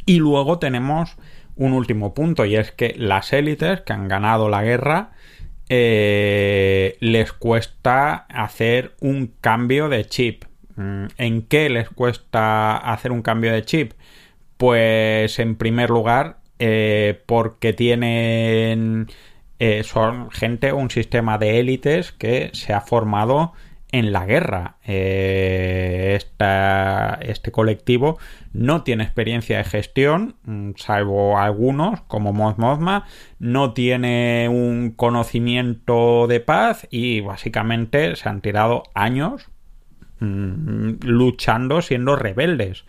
Y 0.07 0.19
luego 0.19 0.59
tenemos 0.59 1.17
un 1.57 1.73
último 1.73 2.15
punto 2.15 2.45
y 2.45 2.57
es 2.57 2.73
que 2.73 2.95
las 2.97 3.33
élites 3.33 3.83
que 3.83 3.93
han 3.93 4.09
ganado 4.09 4.49
la 4.49 4.63
guerra 4.63 5.13
eh, 5.69 6.97
les 7.01 7.33
cuesta 7.33 8.15
hacer 8.15 8.95
un 9.01 9.33
cambio 9.41 9.89
de 9.89 10.05
chip. 10.05 10.45
Mm, 10.77 11.07
¿En 11.19 11.43
qué 11.43 11.69
les 11.71 11.89
cuesta 11.89 12.77
hacer 12.77 13.13
un 13.13 13.23
cambio 13.23 13.53
de 13.53 13.65
chip? 13.65 13.93
Pues 14.57 15.39
en 15.39 15.57
primer 15.57 15.91
lugar 15.91 16.39
eh, 16.59 17.23
porque 17.27 17.73
tienen 17.73 19.09
eh, 19.59 19.85
son 19.85 20.31
gente, 20.31 20.73
un 20.73 20.91
sistema 20.91 21.39
de 21.39 21.61
élites 21.61 22.11
que 22.13 22.51
se 22.53 22.73
ha 22.73 22.81
formado 22.81 23.53
en 23.93 24.11
la 24.11 24.27
guerra. 24.27 24.77
Eh, 24.85 26.19
este 27.21 27.53
colectivo 27.53 28.19
no 28.53 28.83
tiene 28.83 29.05
experiencia 29.05 29.59
de 29.59 29.65
gestión, 29.65 30.37
mm, 30.45 30.73
salvo 30.77 31.39
algunos, 31.39 32.01
como 32.03 32.33
Moth 32.33 32.59
no 33.39 33.73
tiene 33.75 34.49
un 34.49 34.93
conocimiento 34.97 36.27
de 36.27 36.41
paz 36.41 36.89
y 36.91 37.21
básicamente 37.21 38.17
se 38.17 38.29
han 38.29 38.41
tirado 38.41 38.83
años 38.95 39.49
mm, 40.21 40.95
luchando 41.03 41.83
siendo 41.83 42.17
rebeldes. 42.17 42.85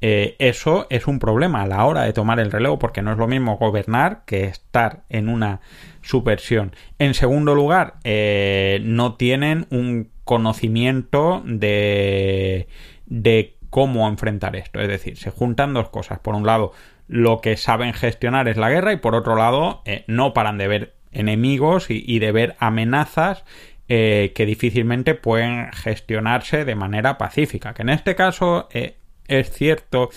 Eh, 0.00 0.36
eso 0.38 0.86
es 0.90 1.08
un 1.08 1.18
problema 1.18 1.62
a 1.62 1.66
la 1.66 1.84
hora 1.84 2.04
de 2.04 2.12
tomar 2.12 2.38
el 2.38 2.52
relevo 2.52 2.78
porque 2.78 3.02
no 3.02 3.10
es 3.10 3.18
lo 3.18 3.26
mismo 3.26 3.56
gobernar 3.58 4.22
que 4.26 4.44
estar 4.44 5.02
en 5.08 5.28
una 5.28 5.60
subversión. 6.02 6.72
En 7.00 7.14
segundo 7.14 7.54
lugar, 7.54 7.94
eh, 8.04 8.80
no 8.84 9.14
tienen 9.14 9.66
un 9.70 10.10
conocimiento 10.28 11.42
de, 11.46 12.68
de 13.06 13.56
cómo 13.70 14.06
enfrentar 14.06 14.56
esto. 14.56 14.78
Es 14.78 14.88
decir, 14.88 15.16
se 15.16 15.30
juntan 15.30 15.72
dos 15.72 15.88
cosas. 15.88 16.18
Por 16.18 16.34
un 16.34 16.44
lado, 16.44 16.72
lo 17.06 17.40
que 17.40 17.56
saben 17.56 17.94
gestionar 17.94 18.46
es 18.46 18.58
la 18.58 18.68
guerra 18.68 18.92
y 18.92 18.98
por 18.98 19.14
otro 19.14 19.36
lado, 19.36 19.80
eh, 19.86 20.04
no 20.06 20.34
paran 20.34 20.58
de 20.58 20.68
ver 20.68 20.94
enemigos 21.12 21.86
y, 21.88 22.18
de 22.18 22.30
ver 22.30 22.56
amenazas 22.58 23.46
eh, 23.88 24.32
que 24.34 24.44
difícilmente 24.44 25.14
pueden 25.14 25.72
gestionarse 25.72 26.66
de 26.66 26.74
manera 26.74 27.16
pacífica. 27.16 27.72
Que 27.72 27.80
en 27.80 27.88
este 27.88 28.14
caso 28.14 28.68
eh, 28.74 28.96
es 29.28 29.50
cierto 29.50 30.10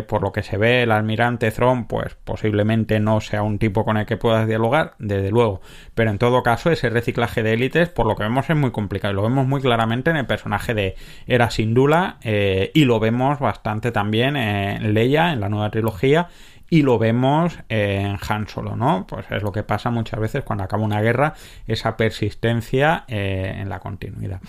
por 0.00 0.22
lo 0.22 0.32
que 0.32 0.42
se 0.42 0.56
ve 0.56 0.82
el 0.82 0.92
almirante 0.92 1.50
Thrawn 1.50 1.86
pues 1.86 2.14
posiblemente 2.24 2.98
no 3.00 3.20
sea 3.20 3.42
un 3.42 3.58
tipo 3.58 3.84
con 3.84 3.98
el 3.98 4.06
que 4.06 4.16
puedas 4.16 4.48
dialogar, 4.48 4.94
desde 4.98 5.30
luego, 5.30 5.60
pero 5.94 6.10
en 6.10 6.18
todo 6.18 6.42
caso 6.42 6.70
ese 6.70 6.88
reciclaje 6.88 7.42
de 7.42 7.52
élites 7.52 7.90
por 7.90 8.06
lo 8.06 8.16
que 8.16 8.22
vemos 8.22 8.48
es 8.48 8.56
muy 8.56 8.70
complicado 8.70 9.12
y 9.12 9.16
lo 9.16 9.22
vemos 9.22 9.46
muy 9.46 9.60
claramente 9.60 10.10
en 10.10 10.16
el 10.16 10.26
personaje 10.26 10.72
de 10.72 10.94
Era 11.26 11.50
Sindula 11.50 12.16
eh, 12.22 12.70
y 12.72 12.86
lo 12.86 13.00
vemos 13.00 13.38
bastante 13.38 13.92
también 13.92 14.36
en 14.36 14.94
Leia 14.94 15.32
en 15.32 15.40
la 15.40 15.50
nueva 15.50 15.70
trilogía 15.70 16.28
y 16.70 16.80
lo 16.80 16.98
vemos 16.98 17.58
en 17.68 18.16
Han 18.26 18.48
Solo, 18.48 18.76
¿no? 18.76 19.06
Pues 19.06 19.26
es 19.30 19.42
lo 19.42 19.52
que 19.52 19.62
pasa 19.62 19.90
muchas 19.90 20.18
veces 20.18 20.42
cuando 20.42 20.64
acaba 20.64 20.82
una 20.82 21.02
guerra, 21.02 21.34
esa 21.66 21.98
persistencia 21.98 23.04
eh, 23.08 23.56
en 23.58 23.68
la 23.68 23.78
continuidad. 23.78 24.40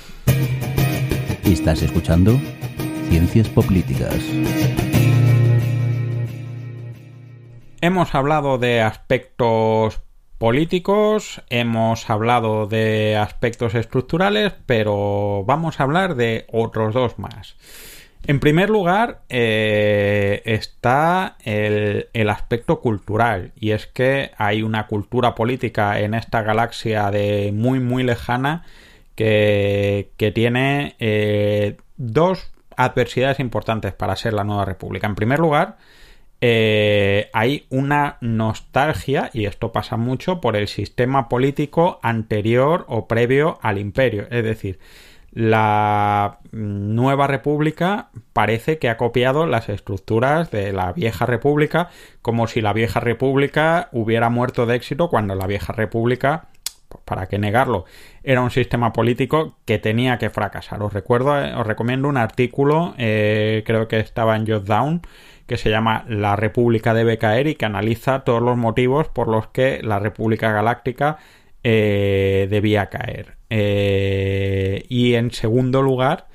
¿Estás 1.44 1.82
escuchando? 1.82 2.40
ciencias 3.14 3.48
políticas. 3.50 5.03
Hemos 7.84 8.16
hablado 8.16 8.60
de 8.60 8.80
aspectos 8.80 10.00
políticos, 10.38 11.42
hemos 11.50 12.10
hablado 12.10 12.66
de 12.66 13.18
aspectos 13.18 13.76
estructurales, 13.76 14.54
pero 14.66 15.44
vamos 15.46 15.78
a 15.78 15.84
hablar 15.84 16.16
de 16.16 16.46
otros 16.50 16.94
dos 16.94 17.20
más. 17.20 17.58
En 18.26 18.40
primer 18.40 18.70
lugar 18.70 19.24
eh, 19.28 20.42
está 20.46 21.36
el, 21.44 22.30
aspecto 22.30 22.80
cultural 22.80 23.52
y 23.60 23.72
es 23.72 23.86
que 23.86 24.32
hay 24.38 24.64
una 24.64 24.88
cultura 24.88 25.36
política 25.36 26.00
en 26.00 26.14
esta 26.14 26.42
galaxia 26.42 27.12
de 27.12 27.52
muy 27.54 27.82
muy 27.82 28.04
lejana 28.04 28.64
que, 29.16 30.10
tiene 30.34 30.96
eh, 31.00 31.76
dos 31.98 32.50
adversidades 32.78 33.42
importantes 33.42 33.92
para 33.92 34.16
ser 34.16 34.32
la 34.32 34.46
nueva 34.46 34.64
república. 34.64 35.06
En 35.06 35.16
primer 35.16 35.40
lugar, 35.40 35.76
eh, 36.46 37.30
hay 37.32 37.66
una 37.70 38.18
nostalgia, 38.20 39.30
y 39.32 39.46
esto 39.46 39.72
pasa 39.72 39.96
mucho, 39.96 40.42
por 40.42 40.58
el 40.58 40.68
sistema 40.68 41.30
político 41.30 42.02
anterior 42.04 42.84
o 42.90 43.08
previo 43.08 43.60
al 43.62 43.78
imperio. 43.78 44.28
Es 44.30 44.44
decir, 44.44 44.78
la 45.32 46.40
nueva 46.52 47.28
república 47.28 48.10
parece 48.34 48.78
que 48.78 48.90
ha 48.90 48.98
copiado 48.98 49.48
las 49.48 49.70
estructuras 49.70 50.52
de 50.52 50.74
la 50.74 50.92
vieja 50.92 51.26
república, 51.26 51.90
como 52.22 52.48
si 52.48 52.60
la 52.60 52.74
vieja 52.74 53.00
república 53.00 53.88
hubiera 53.94 54.30
muerto 54.30 54.66
de 54.66 54.76
éxito 54.76 55.08
cuando 55.08 55.36
la 55.36 55.48
vieja 55.48 55.72
república 55.72 56.50
pues, 56.90 57.02
para 57.06 57.28
qué 57.28 57.40
negarlo, 57.40 57.86
era 58.22 58.42
un 58.42 58.52
sistema 58.52 58.92
político 58.92 59.56
que 59.64 59.80
tenía 59.80 60.18
que 60.18 60.30
fracasar. 60.30 60.84
Os 60.84 60.92
recuerdo, 60.92 61.40
eh, 61.42 61.56
os 61.56 61.66
recomiendo 61.66 62.10
un 62.10 62.18
artículo, 62.18 62.96
eh, 62.98 63.64
creo 63.66 63.88
que 63.88 64.00
estaba 64.00 64.36
en 64.36 64.46
Jotdown, 64.46 65.02
que 65.48 65.58
se 65.58 65.70
llama 65.70 66.06
La 66.08 66.36
República 66.36 66.94
debe 66.94 67.18
caer 67.18 67.48
y 67.48 67.56
que 67.56 67.66
analiza 67.66 68.24
todos 68.24 68.42
los 68.42 68.58
motivos 68.58 69.10
por 69.10 69.28
los 69.28 69.48
que 69.48 69.82
la 69.84 70.00
República 70.00 70.52
Galáctica 70.52 71.18
eh, 71.64 72.48
debía 72.50 72.88
caer. 72.90 73.38
Eh, 73.50 74.86
y 74.90 75.14
en 75.16 75.32
segundo 75.32 75.82
lugar, 75.82 76.28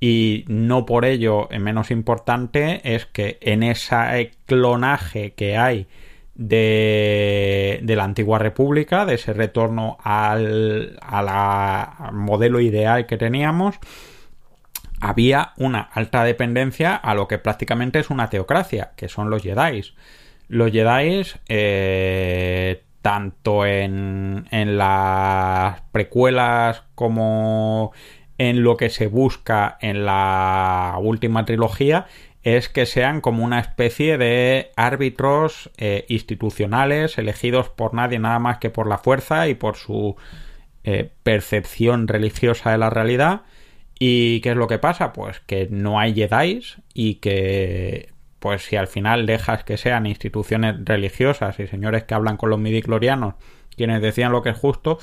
y 0.00 0.44
no 0.48 0.86
por 0.86 1.04
ello 1.04 1.48
menos 1.58 1.90
importante, 1.90 2.80
es 2.84 3.06
que 3.06 3.38
en 3.40 3.62
ese 3.62 4.32
clonaje 4.46 5.32
que 5.32 5.56
hay 5.56 5.86
de, 6.34 7.80
la 7.86 8.04
antigua 8.04 8.38
república, 8.38 9.06
de 9.06 9.14
ese 9.14 9.32
retorno 9.32 9.96
al, 10.02 10.98
al 11.00 12.12
modelo 12.12 12.60
ideal 12.60 13.06
que 13.06 13.16
teníamos, 13.16 13.78
había 15.04 15.52
una 15.58 15.80
alta 15.80 16.24
dependencia 16.24 16.96
a 16.96 17.14
lo 17.14 17.28
que 17.28 17.38
prácticamente 17.38 17.98
es 17.98 18.08
una 18.08 18.30
teocracia, 18.30 18.92
que 18.96 19.08
son 19.08 19.28
los 19.28 19.42
Jedi. 19.42 19.82
Los 20.48 20.72
Jedi, 20.72 21.22
eh, 21.48 22.82
tanto 23.02 23.66
en, 23.66 24.46
en 24.50 24.78
las 24.78 25.82
precuelas 25.92 26.84
como 26.94 27.92
en 28.38 28.62
lo 28.62 28.78
que 28.78 28.88
se 28.88 29.06
busca 29.06 29.76
en 29.82 30.06
la 30.06 30.96
última 30.98 31.44
trilogía, 31.44 32.06
es 32.42 32.70
que 32.70 32.86
sean 32.86 33.20
como 33.20 33.44
una 33.44 33.60
especie 33.60 34.16
de 34.16 34.72
árbitros 34.74 35.70
eh, 35.76 36.06
institucionales 36.08 37.18
elegidos 37.18 37.68
por 37.68 37.92
nadie 37.92 38.18
nada 38.18 38.38
más 38.38 38.56
que 38.56 38.70
por 38.70 38.86
la 38.86 38.96
fuerza 38.96 39.48
y 39.48 39.54
por 39.54 39.76
su 39.76 40.16
eh, 40.82 41.10
percepción 41.22 42.08
religiosa 42.08 42.70
de 42.70 42.78
la 42.78 42.88
realidad 42.88 43.42
¿Y 43.98 44.40
qué 44.40 44.50
es 44.50 44.56
lo 44.56 44.66
que 44.66 44.78
pasa? 44.78 45.12
Pues 45.12 45.40
que 45.40 45.68
no 45.70 45.98
hay 45.98 46.14
Jedi 46.14 46.60
y 46.94 47.16
que, 47.16 48.12
pues 48.40 48.62
si 48.62 48.76
al 48.76 48.88
final 48.88 49.26
dejas 49.26 49.64
que 49.64 49.76
sean 49.76 50.06
instituciones 50.06 50.76
religiosas 50.84 51.58
y 51.60 51.66
señores 51.66 52.04
que 52.04 52.14
hablan 52.14 52.36
con 52.36 52.50
los 52.50 52.58
midiclorianos 52.58 53.34
quienes 53.76 54.02
decían 54.02 54.32
lo 54.32 54.42
que 54.42 54.50
es 54.50 54.56
justo, 54.56 54.98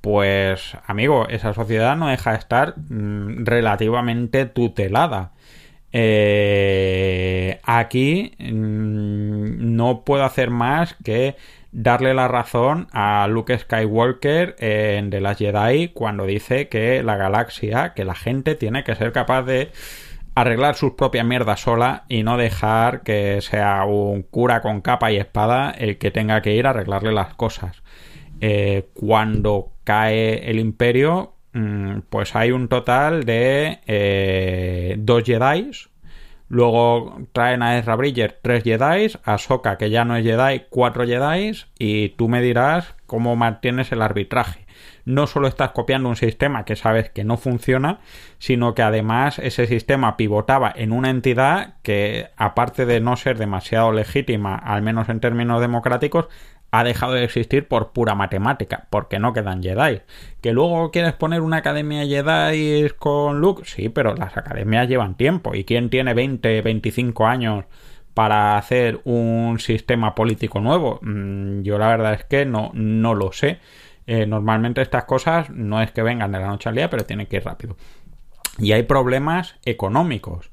pues 0.00 0.76
amigo, 0.86 1.26
esa 1.28 1.52
sociedad 1.54 1.96
no 1.96 2.08
deja 2.08 2.32
de 2.32 2.38
estar 2.38 2.74
mm, 2.78 3.44
relativamente 3.44 4.46
tutelada. 4.46 5.32
Eh, 5.92 7.60
aquí 7.64 8.32
mm, 8.38 9.15
no 9.76 10.02
puedo 10.04 10.24
hacer 10.24 10.50
más 10.50 10.94
que 11.04 11.36
darle 11.72 12.14
la 12.14 12.26
razón 12.26 12.88
a 12.92 13.26
Luke 13.28 13.56
Skywalker 13.56 14.56
en 14.58 15.10
The 15.10 15.20
Last 15.20 15.40
Jedi 15.40 15.88
cuando 15.88 16.24
dice 16.24 16.68
que 16.68 17.02
la 17.02 17.16
galaxia, 17.16 17.92
que 17.94 18.04
la 18.04 18.14
gente 18.14 18.54
tiene 18.54 18.82
que 18.82 18.94
ser 18.94 19.12
capaz 19.12 19.42
de 19.42 19.70
arreglar 20.34 20.74
sus 20.74 20.92
propias 20.92 21.26
mierdas 21.26 21.60
sola 21.60 22.04
y 22.08 22.22
no 22.22 22.36
dejar 22.36 23.02
que 23.02 23.40
sea 23.40 23.84
un 23.84 24.22
cura 24.22 24.60
con 24.60 24.80
capa 24.80 25.12
y 25.12 25.16
espada 25.16 25.70
el 25.70 25.98
que 25.98 26.10
tenga 26.10 26.42
que 26.42 26.54
ir 26.54 26.66
a 26.66 26.70
arreglarle 26.70 27.12
las 27.12 27.34
cosas. 27.34 27.82
Eh, 28.40 28.88
cuando 28.94 29.72
cae 29.84 30.50
el 30.50 30.58
imperio, 30.58 31.34
mm, 31.52 32.00
pues 32.10 32.36
hay 32.36 32.52
un 32.52 32.68
total 32.68 33.24
de 33.24 33.80
eh, 33.86 34.96
dos 34.98 35.24
Jedi 35.24 35.70
Luego 36.48 37.18
traen 37.32 37.62
a 37.62 37.76
Ezra 37.78 37.96
Bridger 37.96 38.38
tres 38.40 38.62
Jedi, 38.62 39.12
a 39.24 39.38
Soka, 39.38 39.78
que 39.78 39.90
ya 39.90 40.04
no 40.04 40.16
es 40.16 40.24
Jedi, 40.24 40.66
cuatro 40.70 41.04
Jedi, 41.04 41.52
y 41.78 42.10
tú 42.10 42.28
me 42.28 42.40
dirás 42.40 42.94
cómo 43.06 43.34
mantienes 43.34 43.90
el 43.90 44.02
arbitraje. 44.02 44.66
No 45.04 45.26
solo 45.26 45.48
estás 45.48 45.70
copiando 45.70 46.08
un 46.08 46.16
sistema 46.16 46.64
que 46.64 46.76
sabes 46.76 47.10
que 47.10 47.24
no 47.24 47.36
funciona, 47.36 48.00
sino 48.38 48.74
que 48.74 48.82
además 48.82 49.38
ese 49.38 49.66
sistema 49.66 50.16
pivotaba 50.16 50.72
en 50.74 50.92
una 50.92 51.10
entidad 51.10 51.74
que, 51.82 52.28
aparte 52.36 52.86
de 52.86 53.00
no 53.00 53.16
ser 53.16 53.38
demasiado 53.38 53.92
legítima, 53.92 54.56
al 54.56 54.82
menos 54.82 55.08
en 55.08 55.20
términos 55.20 55.60
democráticos, 55.60 56.28
ha 56.70 56.84
dejado 56.84 57.14
de 57.14 57.24
existir 57.24 57.68
por 57.68 57.92
pura 57.92 58.14
matemática, 58.14 58.86
porque 58.90 59.18
no 59.18 59.32
quedan 59.32 59.62
Jedi. 59.62 60.02
¿Que 60.40 60.52
luego 60.52 60.90
quieres 60.90 61.14
poner 61.14 61.40
una 61.40 61.58
academia 61.58 62.06
Jedi 62.06 62.90
con 62.98 63.40
Luke? 63.40 63.62
Sí, 63.64 63.88
pero 63.88 64.14
las 64.14 64.36
academias 64.36 64.88
llevan 64.88 65.16
tiempo. 65.16 65.54
¿Y 65.54 65.64
quién 65.64 65.90
tiene 65.90 66.14
20, 66.14 66.62
25 66.62 67.26
años 67.26 67.64
para 68.14 68.56
hacer 68.56 69.00
un 69.04 69.58
sistema 69.58 70.14
político 70.14 70.60
nuevo? 70.60 70.98
Mm, 71.02 71.62
yo 71.62 71.78
la 71.78 71.88
verdad 71.88 72.14
es 72.14 72.24
que 72.24 72.44
no, 72.44 72.70
no 72.74 73.14
lo 73.14 73.32
sé. 73.32 73.58
Eh, 74.06 74.26
normalmente 74.26 74.82
estas 74.82 75.04
cosas 75.04 75.50
no 75.50 75.82
es 75.82 75.90
que 75.90 76.02
vengan 76.02 76.30
de 76.32 76.40
la 76.40 76.48
noche 76.48 76.68
al 76.68 76.74
día, 76.74 76.90
pero 76.90 77.04
tienen 77.04 77.26
que 77.26 77.36
ir 77.36 77.44
rápido. 77.44 77.76
Y 78.58 78.72
hay 78.72 78.84
problemas 78.84 79.56
económicos. 79.64 80.50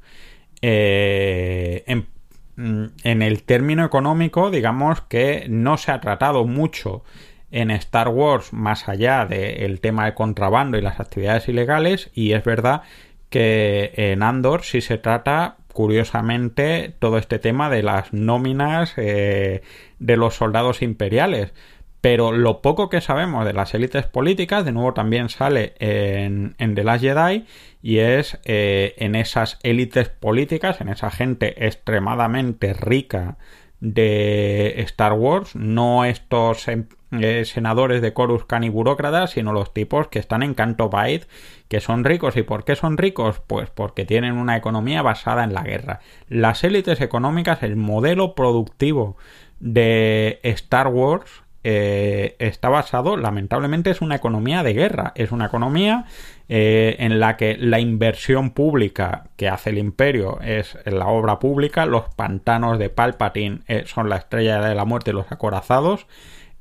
Eh, 0.62 1.84
en 1.88 2.08
en 2.57 3.21
el 3.21 3.43
término 3.43 3.85
económico, 3.85 4.51
digamos 4.51 5.01
que 5.01 5.47
no 5.49 5.77
se 5.77 5.91
ha 5.91 5.99
tratado 6.01 6.45
mucho 6.45 7.03
en 7.51 7.71
Star 7.71 8.09
Wars 8.09 8.51
más 8.51 8.89
allá 8.89 9.25
del 9.25 9.79
tema 9.79 10.05
de 10.05 10.15
contrabando 10.15 10.77
y 10.77 10.81
las 10.81 10.99
actividades 10.99 11.47
ilegales 11.47 12.09
y 12.13 12.33
es 12.33 12.43
verdad 12.43 12.81
que 13.29 13.91
en 13.95 14.23
Andor 14.23 14.63
sí 14.63 14.81
se 14.81 14.97
trata 14.97 15.57
curiosamente 15.73 16.95
todo 16.99 17.17
este 17.17 17.39
tema 17.39 17.69
de 17.69 17.83
las 17.83 18.13
nóminas 18.13 18.93
eh, 18.97 19.61
de 19.99 20.17
los 20.17 20.35
soldados 20.35 20.81
imperiales. 20.81 21.51
Pero 21.99 22.31
lo 22.31 22.61
poco 22.61 22.89
que 22.89 23.01
sabemos 23.01 23.45
de 23.45 23.53
las 23.53 23.73
élites 23.73 24.05
políticas, 24.05 24.65
de 24.65 24.71
nuevo 24.71 24.93
también 24.93 25.29
sale 25.29 25.73
en, 25.79 26.53
en 26.57 26.75
The 26.75 26.83
Last 26.83 27.01
Jedi, 27.01 27.45
y 27.84 28.00
es 28.00 28.39
eh, 28.46 28.96
en 28.98 29.13
esas 29.13 29.60
élites 29.62 30.08
políticas, 30.08 30.80
en 30.80 30.88
esa 30.88 31.12
gente 31.12 31.67
extremadamente 31.67 32.74
rica 32.74 33.38
de 33.82 34.76
Star 34.84 35.12
Wars, 35.12 35.54
no 35.58 36.06
estos 36.06 36.69
em, 36.69 36.88
eh, 37.12 37.43
senadores 37.43 38.02
de 38.02 38.13
Corus 38.13 38.46
Can 38.46 38.63
y 38.63 38.69
burócratas, 38.69 39.32
sino 39.32 39.52
los 39.52 39.74
tipos 39.74 40.08
que 40.08 40.19
están 40.19 40.43
en 40.43 40.54
Canto 40.54 40.89
Bight, 40.89 41.26
que 41.67 41.82
son 41.82 42.06
ricos. 42.06 42.38
¿Y 42.38 42.43
por 42.43 42.63
qué 42.63 42.78
son 42.78 42.98
ricos? 42.98 43.41
Pues 43.46 43.69
porque 43.69 44.06
tienen 44.06 44.38
una 44.38 44.56
economía 44.56 45.02
basada 45.02 45.43
en 45.43 45.54
la 45.54 45.63
guerra. 45.63 46.00
Las 46.30 46.63
élites 46.63 47.02
económicas, 47.02 47.63
el 47.63 47.76
modelo 47.76 48.34
productivo 48.34 49.17
de 49.60 50.39
Star 50.43 50.88
Wars 50.88 51.43
eh, 51.65 52.36
está 52.39 52.67
basado, 52.69 53.15
lamentablemente, 53.15 53.89
es 53.89 54.02
una 54.02 54.15
economía 54.15 54.63
de 54.63 54.74
guerra, 54.74 55.13
es 55.15 55.32
una 55.32 55.46
economía 55.46 56.06
eh, 56.49 56.95
en 56.99 57.19
la 57.19 57.38
que 57.38 57.58
la 57.58 57.79
inversión 57.79 58.51
pública 58.51 59.29
que 59.38 59.47
hace 59.49 59.69
el 59.71 59.77
imperio 59.77 60.39
es 60.41 60.77
la 60.86 61.08
obra 61.08 61.39
pública, 61.39 61.86
los 61.86 62.13
pantanos 62.15 62.79
de 62.79 62.89
Palpatine 62.89 63.62
eh, 63.67 63.84
son 63.86 64.10
la 64.10 64.17
estrella 64.17 64.62
de 64.62 64.75
la 64.75 64.86
muerte 64.86 65.12
y 65.12 65.13
los 65.13 65.32
acorazados, 65.32 66.08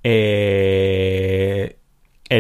el 0.05 1.75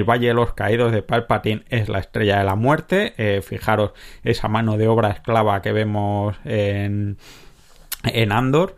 Valle 0.04 0.28
de 0.28 0.34
los 0.34 0.54
Caídos 0.54 0.90
de 0.92 1.02
Palpatine 1.02 1.62
es 1.68 1.88
la 1.88 2.00
estrella 2.00 2.38
de 2.38 2.44
la 2.44 2.56
muerte, 2.56 3.40
fijaros 3.42 3.92
esa 4.24 4.48
mano 4.48 4.76
de 4.76 4.88
obra 4.88 5.10
esclava 5.10 5.62
que 5.62 5.70
vemos 5.70 6.36
en, 6.44 7.18
en 8.02 8.32
Andor. 8.32 8.74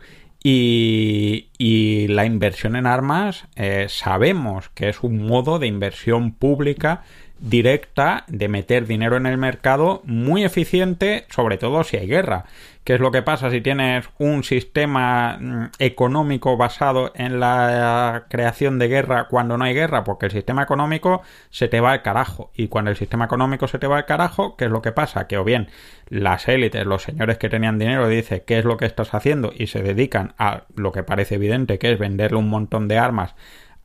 Y, 0.47 2.05
la 2.07 2.27
inversión 2.27 2.75
en 2.75 2.85
armas 2.85 3.47
eh, 3.55 3.87
sabemos 3.89 4.69
que 4.69 4.89
es 4.89 5.01
un 5.01 5.25
modo 5.25 5.57
de 5.57 5.65
inversión 5.65 6.33
pública 6.33 7.01
directa 7.39 8.23
de 8.27 8.47
meter 8.47 8.87
dinero 8.87 9.17
en 9.17 9.25
el 9.25 9.37
mercado 9.37 10.01
muy 10.05 10.43
eficiente, 10.43 11.25
sobre 11.29 11.57
todo 11.57 11.83
si 11.83 11.97
hay 11.97 12.07
guerra. 12.07 12.45
¿Qué 12.85 12.93
es 12.93 12.99
lo 12.99 13.09
que 13.09 13.23
pasa 13.23 13.49
si 13.49 13.61
tienes 13.61 14.07
un 14.19 14.43
sistema 14.43 15.39
mm, 15.39 15.65
económico 15.79 16.55
basado 16.55 17.11
en 17.15 17.39
la 17.39 18.25
creación 18.29 18.77
de 18.77 18.87
guerra 18.87 19.27
cuando 19.27 19.57
no 19.57 19.65
hay 19.65 19.73
guerra? 19.73 20.03
Porque 20.03 20.27
el 20.27 20.31
sistema 20.31 20.61
económico 20.61 21.23
se 21.49 21.67
te 21.67 21.81
va 21.81 21.93
al 21.93 22.03
carajo. 22.03 22.51
Y 22.55 22.67
cuando 22.67 22.91
el 22.91 22.97
sistema 22.97 23.25
económico 23.25 23.67
se 23.67 23.79
te 23.79 23.87
va 23.87 23.97
al 23.97 24.05
carajo, 24.05 24.55
¿qué 24.55 24.65
es 24.65 24.71
lo 24.71 24.83
que 24.83 24.91
pasa? 24.91 25.25
Que 25.25 25.39
o 25.39 25.43
bien 25.43 25.67
las 26.09 26.47
élites, 26.47 26.85
los 26.85 27.01
señores 27.01 27.39
que 27.39 27.49
tenían 27.49 27.79
dinero, 27.79 28.07
dicen 28.07 28.43
qué 28.45 28.59
es 28.59 28.65
lo 28.65 28.77
que 28.77 28.85
estás 28.85 29.15
haciendo 29.15 29.51
y 29.55 29.65
se 29.65 29.81
dedican 29.81 30.35
a 30.37 30.65
lo 30.75 30.91
que 30.91 31.01
parece 31.01 31.35
evidente, 31.35 31.79
que 31.79 31.91
es 31.91 31.97
venderle 31.97 32.37
un 32.37 32.49
montón 32.49 32.87
de 32.87 32.99
armas 32.99 33.33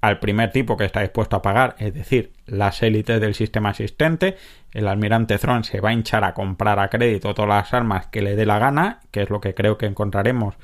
al 0.01 0.19
primer 0.19 0.51
tipo 0.51 0.77
que 0.77 0.85
está 0.85 1.01
dispuesto 1.01 1.37
a 1.37 1.43
pagar, 1.43 1.77
es 1.79 1.93
decir, 1.93 2.33
las 2.47 2.83
élites 2.83 3.21
del 3.21 3.35
sistema 3.35 3.71
existente, 3.71 4.37
el 4.73 4.89
almirante 4.89 5.39
Thrawn 5.39 5.65
se 5.65 5.81
va 5.81 5.91
a 5.91 5.93
hinchar 5.93 6.25
a 6.25 6.35
comprar 6.35 6.79
a 6.79 6.89
crédito 6.89 7.35
todas 7.35 7.49
las 7.49 7.75
armas 7.75 8.07
que 8.07 8.23
le 8.23 8.35
dé 8.35 8.47
la 8.47 8.59
gana, 8.59 9.01
que 9.11 9.23
es 9.23 9.31
lo 9.31 9.41
que 9.41 9.55
creo 9.55 9.77
que 9.77 9.87
encontraremos 9.87 10.55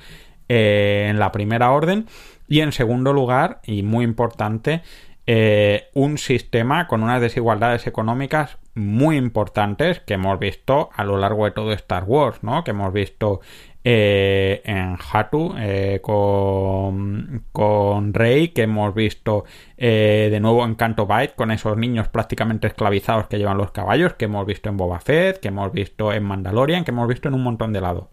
eh, 0.48 1.08
en 1.10 1.18
la 1.18 1.32
primera 1.32 1.70
orden, 1.72 2.06
y 2.48 2.60
en 2.60 2.72
segundo 2.72 3.12
lugar, 3.12 3.60
y 3.64 3.82
muy 3.82 4.04
importante, 4.04 4.82
eh, 5.26 5.88
un 5.92 6.18
sistema 6.18 6.86
con 6.86 7.02
unas 7.02 7.20
desigualdades 7.20 7.86
económicas 7.88 8.58
muy 8.74 9.16
importantes 9.16 10.00
que 10.00 10.14
hemos 10.14 10.38
visto 10.38 10.90
a 10.94 11.02
lo 11.02 11.18
largo 11.18 11.46
de 11.46 11.50
todo 11.50 11.72
Star 11.72 12.04
Wars, 12.04 12.42
¿no? 12.42 12.62
Que 12.62 12.70
hemos 12.70 12.92
visto 12.92 13.40
eh, 13.88 14.62
en 14.64 14.98
Hatu 14.98 15.54
eh, 15.56 16.00
con, 16.02 17.44
con, 17.52 18.12
Rey, 18.12 18.48
que 18.48 18.62
hemos 18.62 18.92
visto 18.92 19.44
eh, 19.76 20.26
de 20.28 20.40
nuevo 20.40 20.64
en 20.64 20.74
Canto 20.74 21.06
Bight 21.06 21.36
con 21.36 21.52
esos 21.52 21.76
niños 21.76 22.08
prácticamente 22.08 22.66
esclavizados 22.66 23.28
que 23.28 23.38
llevan 23.38 23.58
los 23.58 23.70
caballos, 23.70 24.14
que 24.14 24.24
hemos 24.24 24.44
visto 24.44 24.68
en 24.68 24.76
Boba 24.76 24.98
Fett, 24.98 25.38
que 25.38 25.48
hemos 25.48 25.70
visto 25.70 26.12
en 26.12 26.24
Mandalorian, 26.24 26.84
que 26.84 26.90
hemos 26.90 27.06
visto 27.06 27.28
en 27.28 27.34
un 27.34 27.44
montón 27.44 27.72
de 27.72 27.80
lados. 27.80 28.08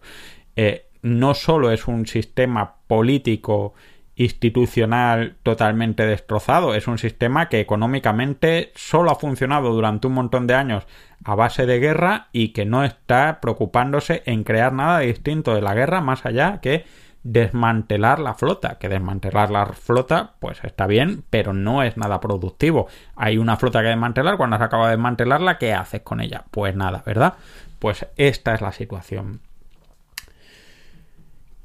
no 1.02 1.34
solo 1.34 1.72
es 1.72 1.88
un 1.88 2.06
sistema 2.06 2.76
político 2.86 3.74
institucional 4.16 5.36
totalmente 5.42 6.06
destrozado. 6.06 6.74
Es 6.74 6.86
un 6.86 6.98
sistema 6.98 7.48
que 7.48 7.60
económicamente 7.60 8.72
solo 8.74 9.10
ha 9.10 9.16
funcionado 9.16 9.72
durante 9.72 10.06
un 10.06 10.14
montón 10.14 10.46
de 10.46 10.54
años 10.54 10.86
a 11.24 11.34
base 11.34 11.66
de 11.66 11.80
guerra 11.80 12.28
y 12.32 12.48
que 12.48 12.64
no 12.64 12.84
está 12.84 13.40
preocupándose 13.40 14.22
en 14.26 14.44
crear 14.44 14.72
nada 14.72 15.00
distinto 15.00 15.54
de 15.54 15.62
la 15.62 15.74
guerra 15.74 16.00
más 16.00 16.26
allá 16.26 16.60
que 16.60 16.84
desmantelar 17.24 18.18
la 18.18 18.34
flota, 18.34 18.78
que 18.78 18.90
desmantelar 18.90 19.50
la 19.50 19.66
flota 19.66 20.34
pues 20.38 20.62
está 20.62 20.86
bien, 20.86 21.24
pero 21.30 21.52
no 21.54 21.82
es 21.82 21.96
nada 21.96 22.20
productivo. 22.20 22.86
Hay 23.16 23.38
una 23.38 23.56
flota 23.56 23.80
que 23.80 23.88
desmantelar, 23.88 24.36
cuando 24.36 24.58
se 24.58 24.64
acaba 24.64 24.86
de 24.86 24.96
desmantelarla, 24.96 25.58
¿qué 25.58 25.72
haces 25.72 26.02
con 26.02 26.20
ella? 26.20 26.44
Pues 26.50 26.76
nada, 26.76 27.02
¿verdad? 27.04 27.34
Pues 27.78 28.06
esta 28.16 28.54
es 28.54 28.60
la 28.60 28.72
situación. 28.72 29.40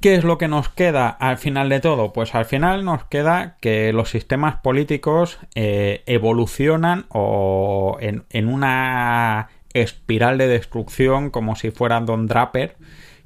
¿Qué 0.00 0.14
es 0.14 0.24
lo 0.24 0.38
que 0.38 0.48
nos 0.48 0.70
queda 0.70 1.10
al 1.10 1.36
final 1.36 1.68
de 1.68 1.80
todo? 1.80 2.14
Pues 2.14 2.34
al 2.34 2.46
final 2.46 2.86
nos 2.86 3.04
queda 3.04 3.58
que 3.60 3.92
los 3.92 4.08
sistemas 4.08 4.56
políticos 4.56 5.38
eh, 5.54 6.02
evolucionan 6.06 7.04
o 7.10 7.98
en, 8.00 8.24
en, 8.30 8.48
una 8.48 9.50
espiral 9.74 10.38
de 10.38 10.48
destrucción 10.48 11.28
como 11.28 11.54
si 11.54 11.70
fueran 11.70 12.06
Don 12.06 12.26
Draper 12.26 12.76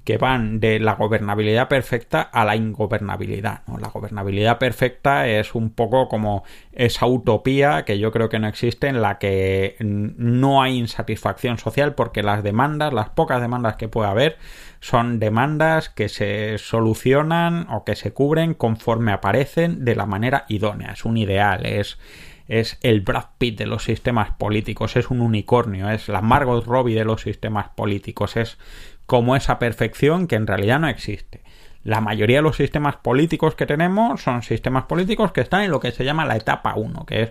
que 0.05 0.19
van 0.19 0.61
de 0.61 0.79
la 0.79 0.95
gobernabilidad 0.95 1.69
perfecta 1.69 2.21
a 2.21 2.45
la 2.45 2.57
ingobernabilidad. 2.57 3.63
La 3.81 3.89
gobernabilidad 3.89 4.59
perfecta 4.59 5.27
es 5.27 5.55
un 5.55 5.71
poco 5.71 6.09
como 6.09 6.45
esa 6.73 7.07
utopía 7.07 7.85
que 7.85 7.99
yo 7.99 8.13
creo 8.13 8.29
que 8.29 8.39
no 8.39 8.47
existe 8.47 8.89
en 8.89 9.01
la 9.01 9.19
que 9.19 9.77
no 9.81 10.63
hay 10.63 10.79
insatisfacción 10.79 11.59
social 11.59 11.95
porque 11.95 12.23
las 12.23 12.43
demandas, 12.43 12.93
las 12.93 13.09
pocas 13.11 13.41
demandas 13.41 13.77
que 13.77 13.89
puede 13.89 14.09
haber, 14.09 14.37
son 14.81 15.19
demandas 15.19 15.89
que 15.89 16.11
se 16.11 16.59
solucionan 16.59 17.67
o 17.71 17.85
que 17.85 17.97
se 17.97 18.13
cubren 18.13 18.53
conforme 18.53 19.13
aparecen 19.13 19.87
de 19.87 19.97
la 19.97 20.05
manera 20.05 20.45
idónea. 20.49 20.93
Es 20.93 21.07
un 21.07 21.17
ideal, 21.17 21.65
es 21.65 21.99
es 22.47 22.79
el 22.83 23.01
Brad 23.01 23.27
Pitt 23.39 23.59
de 23.59 23.67
los 23.67 23.85
sistemas 23.85 24.33
políticos, 24.33 24.97
es 24.97 25.11
un 25.11 25.21
unicornio, 25.21 25.89
es 25.91 26.09
la 26.09 26.21
Margot 26.21 26.65
Robbie 26.65 26.95
de 26.95 27.05
los 27.05 27.23
sistemas 27.23 27.71
políticos, 27.71 28.37
es 28.37 28.59
como 29.07 29.37
esa 29.37 29.59
perfección 29.59 30.27
que 30.27 30.37
en 30.37 30.47
realidad 30.47 30.81
no 30.81 30.89
existe. 30.89 31.43
La 31.83 32.01
mayoría 32.01 32.39
de 32.39 32.43
los 32.43 32.57
sistemas 32.57 32.97
políticos 32.97 33.55
que 33.55 33.67
tenemos 33.67 34.23
son 34.23 34.43
sistemas 34.43 34.85
políticos 34.85 35.33
que 35.33 35.43
están 35.43 35.63
en 35.63 35.71
lo 35.71 35.81
que 35.81 35.93
se 35.93 36.05
llama 36.05 36.25
la 36.25 36.37
etapa 36.37 36.75
1, 36.77 37.05
que 37.05 37.23
es 37.23 37.31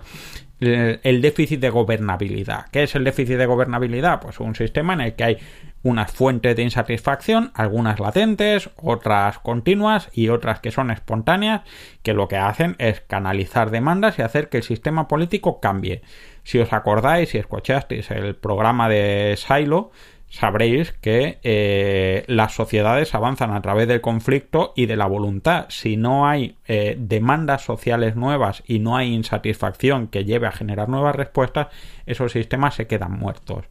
el 0.60 1.22
déficit 1.22 1.60
de 1.60 1.70
gobernabilidad. 1.70 2.68
¿Qué 2.72 2.84
es 2.84 2.96
el 2.96 3.04
déficit 3.04 3.38
de 3.38 3.48
gobernabilidad? 3.48 4.22
Pues 4.22 4.40
un 4.40 4.56
sistema 4.56 4.94
en 4.94 5.02
el 5.02 5.16
que 5.16 5.24
hay 5.24 5.38
unas 5.82 6.12
fuentes 6.12 6.56
de 6.56 6.64
insatisfacción, 6.64 7.52
algunas 7.56 8.00
latentes, 8.00 8.70
otras 8.78 9.40
continuas 9.40 10.10
y 10.14 10.30
otras 10.30 10.60
que 10.62 10.72
son 10.72 10.92
espontáneas, 10.92 11.64
que 12.02 12.14
lo 12.14 12.28
que 12.28 12.38
hacen 12.38 12.76
es 12.80 13.02
canalizar 13.02 13.72
demandas 13.72 14.18
y 14.20 14.22
hacer 14.22 14.50
que 14.50 14.58
el 14.58 14.64
sistema 14.64 15.08
político 15.08 15.60
cambie. 15.60 16.02
Si 16.44 16.60
os 16.60 16.72
acordáis, 16.72 17.30
si 17.30 17.40
escuchasteis 17.40 18.12
el 18.12 18.36
programa 18.36 18.88
de 18.88 19.36
Silo, 19.36 19.92
sabréis 20.34 20.94
que 20.94 21.38
eh, 21.44 22.24
las 22.26 22.56
sociedades 22.56 23.14
avanzan 23.14 23.52
a 23.52 23.62
través 23.62 23.88
del 23.88 24.02
conflicto 24.02 24.74
y 24.76 24.88
de 24.88 24.96
la 24.96 25.06
voluntad. 25.06 25.68
Si 25.70 25.96
no 25.96 26.28
hay 26.28 26.58
eh, 26.68 26.96
demandas 26.98 27.62
sociales 27.62 28.16
nuevas 28.16 28.64
y 28.66 28.80
no 28.80 28.98
hay 28.98 29.14
insatisfacción 29.14 30.08
que 30.08 30.26
lleve 30.26 30.48
a 30.48 30.52
generar 30.52 30.90
nuevas 30.90 31.16
respuestas, 31.16 31.68
esos 32.08 32.32
sistemas 32.32 32.74
se 32.74 32.88
quedan 32.88 33.12
muertos. 33.12 33.66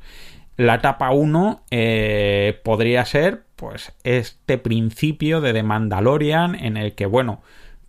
La 0.56 0.76
etapa 0.76 1.10
1 1.10 1.64
eh, 1.72 2.60
podría 2.62 3.04
ser 3.06 3.42
pues 3.56 3.92
este 4.04 4.56
principio 4.56 5.40
de 5.40 5.52
The 5.52 5.64
Mandalorian 5.64 6.54
en 6.54 6.76
el 6.76 6.94
que, 6.94 7.06
bueno, 7.06 7.42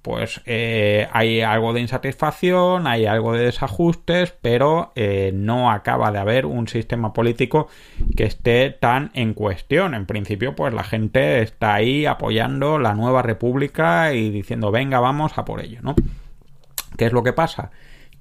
pues 0.03 0.41
eh, 0.45 1.07
hay 1.13 1.39
algo 1.41 1.71
de 1.71 1.79
insatisfacción, 1.79 2.87
hay 2.87 3.05
algo 3.05 3.31
de 3.33 3.45
desajustes, 3.45 4.35
pero 4.41 4.91
eh, 4.95 5.31
no 5.33 5.71
acaba 5.71 6.11
de 6.11 6.19
haber 6.19 6.45
un 6.45 6.67
sistema 6.67 7.13
político 7.13 7.69
que 8.17 8.25
esté 8.25 8.69
tan 8.69 9.11
en 9.13 9.33
cuestión. 9.33 9.93
En 9.93 10.05
principio, 10.05 10.57
pues 10.57 10.73
la 10.73 10.83
gente 10.83 11.41
está 11.41 11.73
ahí 11.73 12.05
apoyando 12.05 12.79
la 12.79 12.93
nueva 12.93 13.21
república 13.21 14.13
y 14.13 14.29
diciendo, 14.29 14.71
venga, 14.71 14.99
vamos 14.99 15.37
a 15.37 15.45
por 15.45 15.61
ello, 15.61 15.79
¿no? 15.81 15.95
¿Qué 16.97 17.05
es 17.05 17.13
lo 17.13 17.23
que 17.23 17.31
pasa? 17.31 17.71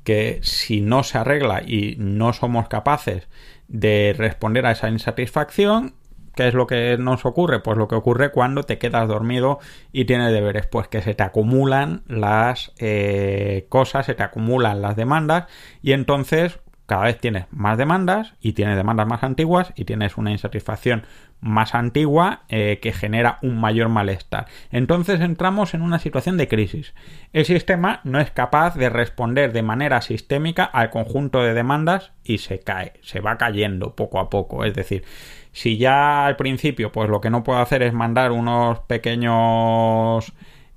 Que 0.05 0.39
si 0.43 0.81
no 0.81 1.03
se 1.03 1.19
arregla 1.19 1.63
y 1.67 1.97
no 1.99 2.33
somos 2.33 2.69
capaces 2.69 3.27
de 3.67 4.15
responder 4.17 4.67
a 4.67 4.73
esa 4.73 4.89
insatisfacción, 4.89 5.95
¿Qué 6.35 6.49
es 6.49 6.55
lo 6.55 6.67
que 6.67 6.97
nos 6.99 7.25
ocurre? 7.27 7.61
Pues 7.61 7.77
lo 7.77 7.89
que 7.89 7.95
ocurre 7.95 8.33
cuando 8.33 8.63
te 8.63 8.79
quedas 8.79 9.09
dormido 9.09 9.59
y 9.93 10.07
tienes 10.07 10.33
deberes, 10.33 10.67
pues 10.67 10.89
que 10.89 11.03
se 11.03 11.15
te 11.15 11.23
acumulan 11.23 12.03
las 12.07 12.73
eh, 12.79 13.67
cosas, 13.69 14.07
se 14.07 14.15
te 14.15 14.23
acumulan 14.23 14.83
las 14.83 14.97
demandas 14.97 15.47
y 15.83 15.93
entonces 15.93 16.59
cada 16.87 17.05
vez 17.05 17.19
tienes 17.19 17.47
más 17.51 17.79
demandas 17.79 18.35
y 18.41 18.53
tienes 18.53 18.77
demandas 18.77 19.07
más 19.07 19.23
antiguas 19.23 19.73
y 19.77 19.85
tienes 19.85 20.19
una 20.19 20.33
insatisfacción 20.33 21.07
más 21.41 21.75
antigua 21.75 22.43
eh, 22.49 22.81
que 22.83 22.93
genera 22.93 23.39
un 23.43 23.61
mayor 23.61 23.89
malestar. 23.89 24.47
Entonces 24.71 25.21
entramos 25.21 25.75
en 25.75 25.83
una 25.83 25.99
situación 25.99 26.37
de 26.37 26.49
crisis. 26.49 26.95
El 27.33 27.45
sistema 27.45 28.01
no 28.05 28.21
es 28.21 28.31
capaz 28.31 28.77
de 28.77 28.91
responder 28.91 29.53
de 29.53 29.63
manera 29.63 30.03
sistémica 30.03 30.65
al 30.65 30.91
conjunto 30.91 31.43
de 31.43 31.55
demandas 31.55 32.13
y 32.25 32.39
se 32.39 32.61
cae, 32.61 32.93
se 33.03 33.21
va 33.21 33.39
cayendo 33.39 33.97
poco 33.97 34.21
a 34.21 34.29
poco. 34.29 34.65
Es 34.65 34.75
decir, 34.75 35.05
si 35.53 35.77
ya 35.77 36.27
al 36.27 36.37
principio, 36.37 36.91
pues 36.93 37.09
lo 37.11 37.21
que 37.21 37.31
no 37.31 37.43
puedo 37.45 37.61
hacer 37.61 37.83
es 37.83 37.93
mandar 37.93 38.33
unos 38.33 38.81
pequeños 38.81 40.33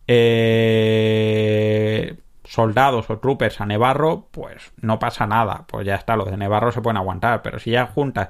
eh, 0.08 1.36
soldados 2.44 3.10
o 3.10 3.18
troopers 3.20 3.60
a 3.62 3.66
Nevarro, 3.66 4.28
pues 4.32 4.74
no 4.82 5.00
pasa 5.00 5.28
nada. 5.28 5.66
Pues 5.68 5.86
ya 5.86 5.96
está, 5.96 6.16
los 6.16 6.30
de 6.30 6.38
Nevarro 6.38 6.72
se 6.72 6.82
pueden 6.82 6.98
aguantar. 6.98 7.42
Pero 7.42 7.60
si 7.60 7.72
ya 7.72 7.88
juntas 7.88 8.30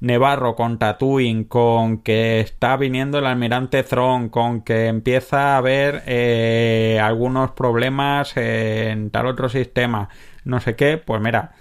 Nevarro 0.00 0.54
con 0.54 0.78
Tatooine, 0.78 1.44
con 1.44 1.98
que 1.98 2.40
está 2.40 2.76
viniendo 2.76 3.18
el 3.18 3.26
almirante 3.26 3.82
Thrawn, 3.82 4.28
con 4.28 4.62
que 4.62 4.86
empieza 4.88 5.54
a 5.54 5.56
haber 5.58 6.02
eh, 6.06 7.00
algunos 7.02 7.52
problemas 7.52 8.36
en 8.36 9.10
tal 9.10 9.26
otro 9.26 9.48
sistema, 9.48 10.08
no 10.44 10.60
sé 10.60 10.76
qué, 10.76 10.98
pues 10.98 11.20
mira 11.20 11.52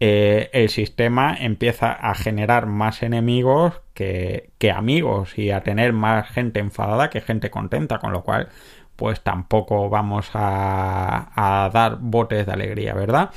eh, 0.00 0.50
el 0.52 0.68
sistema 0.68 1.36
empieza 1.38 1.92
a 1.92 2.14
generar 2.14 2.66
más 2.66 3.02
enemigos 3.02 3.80
que, 3.94 4.50
amigos 4.72 5.36
y 5.36 5.50
a 5.50 5.62
tener 5.62 5.92
más 5.92 6.28
gente 6.28 6.60
enfadada 6.60 7.10
que 7.10 7.20
gente 7.20 7.50
contenta, 7.50 7.98
con 7.98 8.12
lo 8.12 8.22
cual 8.22 8.48
pues 8.94 9.20
tampoco 9.20 9.88
vamos 9.88 10.30
a, 10.34 11.30
a 11.34 11.70
dar 11.70 11.98
botes 12.00 12.46
de 12.46 12.52
alegría, 12.52 12.94
¿verdad? 12.94 13.30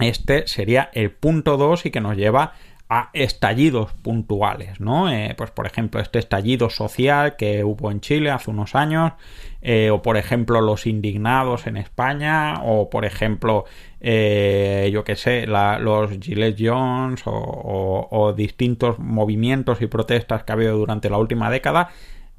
Este 0.00 0.46
sería 0.46 0.90
el 0.92 1.10
punto 1.10 1.56
2 1.56 1.86
y 1.86 1.90
que 1.90 2.00
nos 2.00 2.16
lleva 2.16 2.54
a 2.88 3.10
estallidos 3.14 3.92
puntuales, 3.92 4.78
¿no? 4.78 5.10
Eh, 5.10 5.34
pues 5.36 5.50
por 5.50 5.66
ejemplo, 5.66 6.00
este 6.00 6.18
estallido 6.18 6.68
social 6.68 7.36
que 7.36 7.64
hubo 7.64 7.90
en 7.90 8.00
Chile 8.00 8.30
hace 8.30 8.50
unos 8.50 8.74
años, 8.74 9.12
eh, 9.62 9.90
o 9.90 10.02
por 10.02 10.18
ejemplo 10.18 10.60
los 10.60 10.86
indignados 10.86 11.66
en 11.66 11.78
España, 11.78 12.60
o 12.62 12.90
por 12.90 13.06
ejemplo, 13.06 13.64
eh, 14.00 14.90
yo 14.92 15.02
qué 15.02 15.16
sé, 15.16 15.46
los 15.46 16.10
Gillette 16.20 16.58
Jones 16.60 17.22
o, 17.24 18.08
o, 18.10 18.32
distintos 18.34 18.98
movimientos 18.98 19.80
y 19.80 19.86
protestas 19.86 20.44
que 20.44 20.52
ha 20.52 20.54
habido 20.54 20.76
durante 20.76 21.08
la 21.08 21.16
última 21.16 21.50
década, 21.50 21.88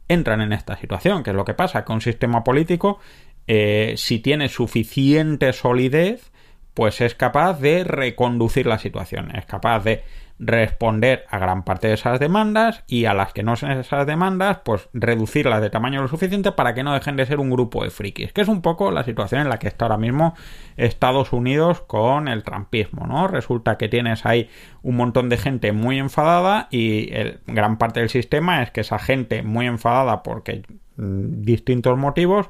entran 0.07 0.41
en 0.41 0.53
esta 0.53 0.77
situación, 0.77 1.23
que 1.23 1.31
es 1.31 1.35
lo 1.35 1.45
que 1.45 1.55
pasa, 1.55 1.83
que 1.83 1.91
un 1.91 2.01
sistema 2.01 2.43
político, 2.43 2.99
si 3.47 4.19
tiene 4.19 4.49
suficiente 4.49 5.53
solidez, 5.53 6.31
pues 6.75 7.01
es 7.01 7.15
capaz 7.15 7.59
de 7.59 7.83
reconducir 7.83 8.67
la 8.67 8.77
situación, 8.77 9.35
es 9.35 9.45
capaz 9.45 9.79
de 9.83 10.03
responder 10.37 11.25
a 11.29 11.39
gran 11.39 11.63
parte 11.63 11.87
de 11.87 11.93
esas 11.93 12.19
demandas 12.19 12.83
y 12.87 13.05
a 13.05 13.13
las 13.13 13.31
que 13.31 13.43
no 13.43 13.55
son 13.55 13.71
esas 13.71 14.05
demandas, 14.05 14.59
pues 14.65 14.89
reducirlas 14.93 15.61
de 15.61 15.69
tamaño 15.69 16.01
lo 16.01 16.07
suficiente 16.07 16.51
para 16.51 16.73
que 16.73 16.83
no 16.83 16.93
dejen 16.93 17.15
de 17.15 17.25
ser 17.25 17.39
un 17.39 17.49
grupo 17.49 17.83
de 17.83 17.89
frikis, 17.89 18.33
que 18.33 18.41
es 18.41 18.47
un 18.49 18.61
poco 18.61 18.91
la 18.91 19.03
situación 19.03 19.41
en 19.41 19.49
la 19.49 19.59
que 19.59 19.67
está 19.67 19.85
ahora 19.85 19.97
mismo 19.97 20.35
Estados 20.75 21.31
Unidos 21.31 21.81
con 21.81 22.27
el 22.27 22.43
trampismo, 22.43 23.07
¿no? 23.07 23.27
Resulta 23.27 23.77
que 23.77 23.87
tienes 23.87 24.25
ahí 24.25 24.49
un 24.83 24.97
montón 24.97 25.29
de 25.29 25.37
gente 25.37 25.71
muy 25.71 25.99
enfadada 25.99 26.67
y 26.69 27.13
el, 27.13 27.39
gran 27.47 27.77
parte 27.77 28.01
del 28.01 28.09
sistema 28.09 28.61
es 28.61 28.71
que 28.71 28.81
esa 28.81 28.99
gente 28.99 29.41
muy 29.41 29.67
enfadada 29.67 30.21
porque 30.21 30.63
mm, 30.97 31.43
distintos 31.43 31.97
motivos 31.97 32.49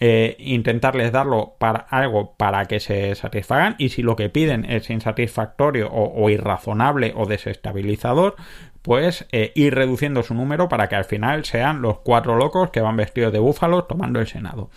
eh, 0.00 0.36
intentarles 0.38 1.10
darlo 1.10 1.56
para 1.58 1.80
algo 1.80 2.34
para 2.36 2.66
que 2.66 2.78
se 2.78 3.16
satisfagan 3.16 3.74
y 3.78 3.88
si 3.88 4.02
lo 4.02 4.14
que 4.14 4.28
piden 4.28 4.64
es 4.64 4.90
insatisfactorio 4.90 5.90
o, 5.90 6.30
irrazonable 6.30 7.12
o 7.16 7.26
desestabilizador 7.26 8.36
pues 8.82 9.26
eh, 9.32 9.50
ir 9.56 9.74
reduciendo 9.74 10.22
su 10.22 10.34
número 10.34 10.68
para 10.68 10.88
que 10.88 10.94
al 10.94 11.04
final 11.04 11.44
sean 11.44 11.82
los 11.82 11.98
cuatro 11.98 12.36
locos 12.36 12.70
que 12.70 12.80
van 12.80 12.96
vestidos 12.96 13.32
de 13.32 13.40
búfalos 13.40 13.88
tomando 13.88 14.20
el 14.20 14.28
Senado. 14.28 14.70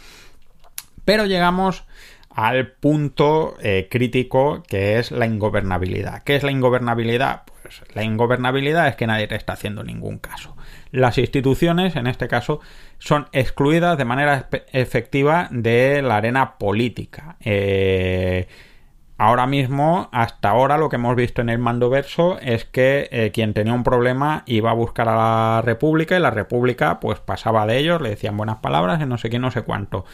Pero 1.05 1.27
llegamos 1.27 1.85
al 2.29 2.71
punto 2.71 3.55
eh, 3.61 3.87
crítico 3.91 4.63
que 4.67 4.97
es 4.97 5.11
la 5.11 5.27
ingobernabilidad. 5.27 6.23
¿Qué 6.23 6.35
es 6.35 6.43
la 6.43 6.51
ingobernabilidad? 6.51 7.43
Pues 7.61 7.83
la 7.93 8.03
ingobernabilidad 8.03 8.87
es 8.87 8.95
que 8.95 9.07
nadie 9.07 9.27
te 9.27 9.35
está 9.35 9.53
haciendo 9.53 9.83
ningún 9.83 10.17
caso. 10.17 10.55
Las 10.91 11.17
instituciones, 11.17 11.95
en 11.95 12.07
este 12.07 12.27
caso, 12.27 12.59
son 12.99 13.27
excluidas 13.31 13.97
de 13.97 14.05
manera 14.05 14.49
efectiva 14.73 15.47
de 15.51 16.01
la 16.01 16.17
arena 16.17 16.57
política. 16.57 17.37
Eh, 17.39 18.47
ahora 19.17 19.47
mismo, 19.47 20.09
hasta 20.11 20.49
ahora, 20.49 20.77
lo 20.77 20.89
que 20.89 20.97
hemos 20.97 21.15
visto 21.15 21.41
en 21.41 21.49
el 21.49 21.59
mando 21.59 21.89
verso 21.89 22.39
es 22.39 22.65
que 22.65 23.07
eh, 23.11 23.31
quien 23.33 23.53
tenía 23.53 23.73
un 23.73 23.83
problema 23.83 24.43
iba 24.45 24.71
a 24.71 24.73
buscar 24.73 25.07
a 25.07 25.15
la 25.15 25.61
República 25.61 26.17
y 26.17 26.19
la 26.19 26.31
República 26.31 26.99
pues 26.99 27.19
pasaba 27.19 27.65
de 27.65 27.77
ellos, 27.77 28.01
le 28.01 28.09
decían 28.09 28.35
buenas 28.35 28.57
palabras 28.57 29.01
y 29.01 29.05
no 29.05 29.17
sé 29.17 29.29
qué, 29.29 29.39
no 29.39 29.51
sé 29.51 29.61
cuánto 29.61 30.05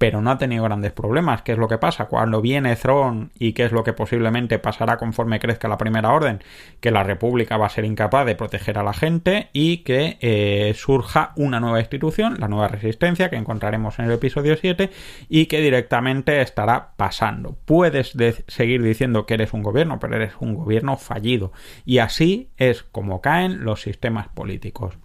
pero 0.00 0.22
no 0.22 0.30
ha 0.30 0.38
tenido 0.38 0.64
grandes 0.64 0.92
problemas. 0.92 1.42
¿Qué 1.42 1.52
es 1.52 1.58
lo 1.58 1.68
que 1.68 1.76
pasa? 1.76 2.06
Cuando 2.06 2.40
viene 2.40 2.74
Throne 2.74 3.28
y 3.38 3.52
qué 3.52 3.66
es 3.66 3.72
lo 3.72 3.84
que 3.84 3.92
posiblemente 3.92 4.58
pasará 4.58 4.96
conforme 4.96 5.38
crezca 5.38 5.68
la 5.68 5.76
primera 5.76 6.14
orden, 6.14 6.42
que 6.80 6.90
la 6.90 7.02
República 7.02 7.58
va 7.58 7.66
a 7.66 7.68
ser 7.68 7.84
incapaz 7.84 8.24
de 8.24 8.34
proteger 8.34 8.78
a 8.78 8.82
la 8.82 8.94
gente 8.94 9.50
y 9.52 9.84
que 9.84 10.16
eh, 10.22 10.72
surja 10.74 11.32
una 11.36 11.60
nueva 11.60 11.80
institución, 11.80 12.36
la 12.38 12.48
nueva 12.48 12.68
resistencia, 12.68 13.28
que 13.28 13.36
encontraremos 13.36 13.98
en 13.98 14.06
el 14.06 14.12
episodio 14.12 14.56
7 14.56 14.88
y 15.28 15.44
que 15.46 15.60
directamente 15.60 16.40
estará 16.40 16.92
pasando. 16.96 17.58
Puedes 17.66 18.16
seguir 18.46 18.82
diciendo 18.82 19.26
que 19.26 19.34
eres 19.34 19.52
un 19.52 19.62
gobierno, 19.62 19.98
pero 19.98 20.16
eres 20.16 20.32
un 20.40 20.54
gobierno 20.54 20.96
fallido. 20.96 21.52
Y 21.84 21.98
así 21.98 22.48
es 22.56 22.84
como 22.84 23.20
caen 23.20 23.66
los 23.66 23.82
sistemas 23.82 24.28
políticos. 24.28 24.96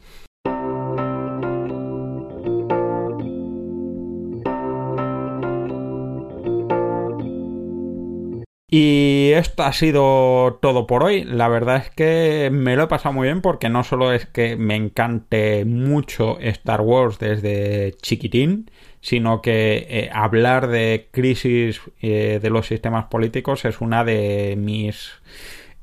Y 8.78 9.32
esto 9.32 9.64
ha 9.64 9.72
sido 9.72 10.60
todo 10.62 10.86
por 10.86 11.02
hoy. 11.02 11.24
La 11.24 11.48
verdad 11.48 11.78
es 11.78 11.90
que 11.92 12.50
me 12.52 12.76
lo 12.76 12.84
he 12.84 12.88
pasado 12.88 13.14
muy 13.14 13.28
bien 13.28 13.40
porque 13.40 13.70
no 13.70 13.86
solo 13.86 14.12
es 14.12 14.26
que 14.26 14.58
me 14.58 14.76
encante 14.76 15.64
mucho 15.64 16.38
Star 16.42 16.82
Wars 16.82 17.18
desde 17.18 17.94
chiquitín, 18.02 18.70
sino 19.00 19.42
que 19.42 19.88
eh, 19.90 20.10
hablar 20.12 20.68
de 20.68 21.08
crisis 21.12 21.80
eh, 22.02 22.42
de 22.42 22.50
los 22.50 22.68
sistemas 22.68 23.06
políticos 23.06 23.64
es 23.64 23.80
una 23.80 24.04
de 24.04 24.56
mis 24.58 25.22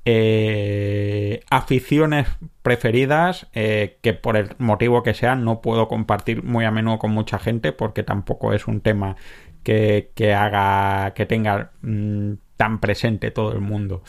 eh, 0.05 1.41
aficiones 1.49 2.29
preferidas 2.61 3.47
que 3.55 4.19
por 4.21 4.37
el 4.37 4.51
motivo 4.59 5.03
que 5.03 5.15
sea 5.15 5.35
no 5.35 5.63
puedo 5.63 5.89
compartir 5.89 6.43
muy 6.43 6.67
a 6.67 6.71
menudo 6.71 6.99
con 6.99 7.13
mucha 7.13 7.39
gente 7.39 7.73
porque 7.73 8.03
tampoco 8.03 8.53
es 8.53 8.67
un 8.67 8.83
tema 8.83 9.17
que, 9.63 10.35
haga 10.37 11.15
que 11.15 11.27
tenga 11.27 11.71
mm, 11.83 12.33
tan 12.63 12.79
presente 12.79 13.33
todo 13.33 13.51
el 13.51 13.61
mundo. 13.61 14.05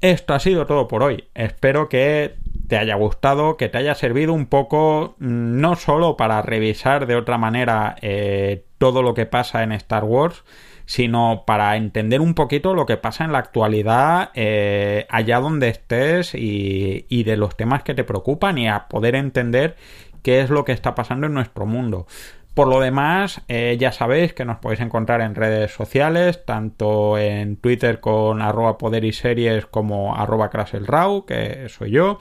Esto 0.00 0.34
ha 0.34 0.38
sido 0.38 0.66
todo 0.66 0.86
por 0.86 1.02
hoy. 1.02 1.24
Espero 1.34 1.88
que 1.88 2.36
te 2.68 2.78
haya 2.78 2.94
gustado, 2.94 3.56
que 3.56 3.68
te 3.68 3.78
haya 3.78 3.96
servido 3.96 4.32
un 4.34 4.46
poco, 4.46 5.16
mm, 5.18 5.60
no 5.60 5.74
solo 5.74 6.16
para 6.16 6.42
revisar 6.42 7.08
de 7.08 7.16
otra 7.16 7.38
manera 7.38 7.96
eh, 8.00 8.62
todo 8.78 9.02
lo 9.02 9.14
que 9.14 9.26
pasa 9.26 9.64
en 9.64 9.72
Star 9.72 10.04
Wars, 10.04 10.44
sino 10.86 11.42
para 11.44 11.76
entender 11.76 12.20
un 12.20 12.34
poquito 12.34 12.72
lo 12.72 12.86
que 12.86 12.98
pasa 12.98 13.24
en 13.24 13.32
la 13.32 13.38
actualidad 13.38 14.30
eh, 14.34 15.04
allá 15.08 15.40
donde 15.40 15.66
estés 15.66 16.36
y, 16.36 17.06
y 17.08 17.24
de 17.24 17.36
los 17.36 17.56
temas 17.56 17.82
que 17.82 17.94
te 17.94 18.04
preocupan 18.04 18.58
y 18.58 18.68
a 18.68 18.86
poder 18.86 19.16
entender 19.16 19.74
qué 20.22 20.40
es 20.40 20.50
lo 20.50 20.64
que 20.64 20.70
está 20.70 20.94
pasando 20.94 21.26
en 21.26 21.34
nuestro 21.34 21.66
mundo. 21.66 22.06
Por 22.54 22.68
lo 22.68 22.80
demás, 22.80 23.40
eh, 23.48 23.78
ya 23.80 23.92
sabéis 23.92 24.34
que 24.34 24.44
nos 24.44 24.58
podéis 24.58 24.80
encontrar 24.80 25.22
en 25.22 25.34
redes 25.34 25.72
sociales, 25.72 26.44
tanto 26.44 27.16
en 27.16 27.56
Twitter 27.56 28.00
con 28.00 28.42
arroba 28.42 28.76
poder 28.76 29.04
y 29.04 29.12
series 29.12 29.64
como 29.64 30.14
arroba 30.16 30.50
craselrau, 30.50 31.24
que 31.24 31.68
soy 31.70 31.92
yo, 31.92 32.18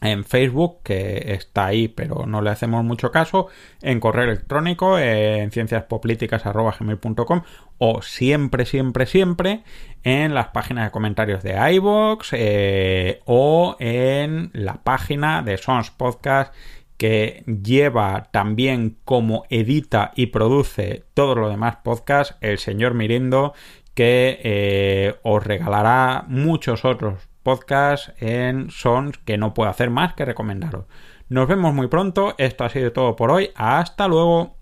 en 0.00 0.24
Facebook, 0.24 0.80
que 0.82 1.32
está 1.34 1.66
ahí, 1.66 1.86
pero 1.86 2.26
no 2.26 2.42
le 2.42 2.50
hacemos 2.50 2.82
mucho 2.84 3.12
caso, 3.12 3.46
en 3.82 4.00
correo 4.00 4.24
electrónico, 4.24 4.98
en 4.98 5.52
cienciaspoplíticas.gmail.com 5.52 7.42
o 7.78 8.02
siempre, 8.02 8.66
siempre, 8.66 9.06
siempre 9.06 9.62
en 10.02 10.34
las 10.34 10.48
páginas 10.48 10.86
de 10.86 10.90
comentarios 10.90 11.44
de 11.44 11.54
iVoox 11.74 12.30
eh, 12.32 13.20
o 13.26 13.76
en 13.78 14.50
la 14.54 14.82
página 14.82 15.42
de 15.42 15.56
Sons 15.56 15.92
Podcast 15.92 16.52
que 17.02 17.42
lleva 17.46 18.28
también 18.30 18.96
como 19.04 19.42
edita 19.50 20.12
y 20.14 20.26
produce 20.26 21.02
todo 21.14 21.34
lo 21.34 21.48
demás 21.48 21.78
podcast, 21.82 22.40
el 22.40 22.58
señor 22.58 22.94
Mirindo, 22.94 23.54
que 23.92 24.38
eh, 24.44 25.16
os 25.24 25.42
regalará 25.42 26.24
muchos 26.28 26.84
otros 26.84 27.28
podcasts 27.42 28.12
en 28.20 28.70
Sons 28.70 29.18
que 29.18 29.36
no 29.36 29.52
puedo 29.52 29.68
hacer 29.68 29.90
más 29.90 30.14
que 30.14 30.24
recomendaros. 30.24 30.84
Nos 31.28 31.48
vemos 31.48 31.74
muy 31.74 31.88
pronto, 31.88 32.36
esto 32.38 32.62
ha 32.62 32.68
sido 32.68 32.92
todo 32.92 33.16
por 33.16 33.32
hoy, 33.32 33.50
hasta 33.56 34.06
luego. 34.06 34.54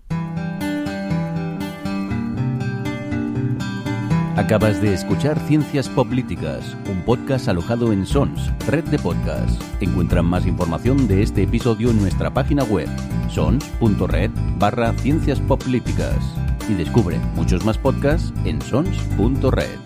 Acabas 4.37 4.81
de 4.81 4.93
escuchar 4.93 5.37
Ciencias 5.45 5.89
Políticas, 5.89 6.77
un 6.89 7.01
podcast 7.01 7.49
alojado 7.49 7.91
en 7.91 8.05
Sons, 8.05 8.49
red 8.67 8.85
de 8.85 8.97
podcasts. 8.97 9.59
Encuentran 9.81 10.25
más 10.25 10.47
información 10.47 11.05
de 11.05 11.21
este 11.21 11.43
episodio 11.43 11.91
en 11.91 11.99
nuestra 11.99 12.33
página 12.33 12.63
web, 12.63 12.87
sons.red 13.29 14.31
barra 14.57 14.93
Ciencias 14.93 15.41
Políticas. 15.41 16.15
Y 16.69 16.75
descubre 16.75 17.19
muchos 17.35 17.65
más 17.65 17.77
podcasts 17.77 18.31
en 18.45 18.61
sons.red. 18.61 19.79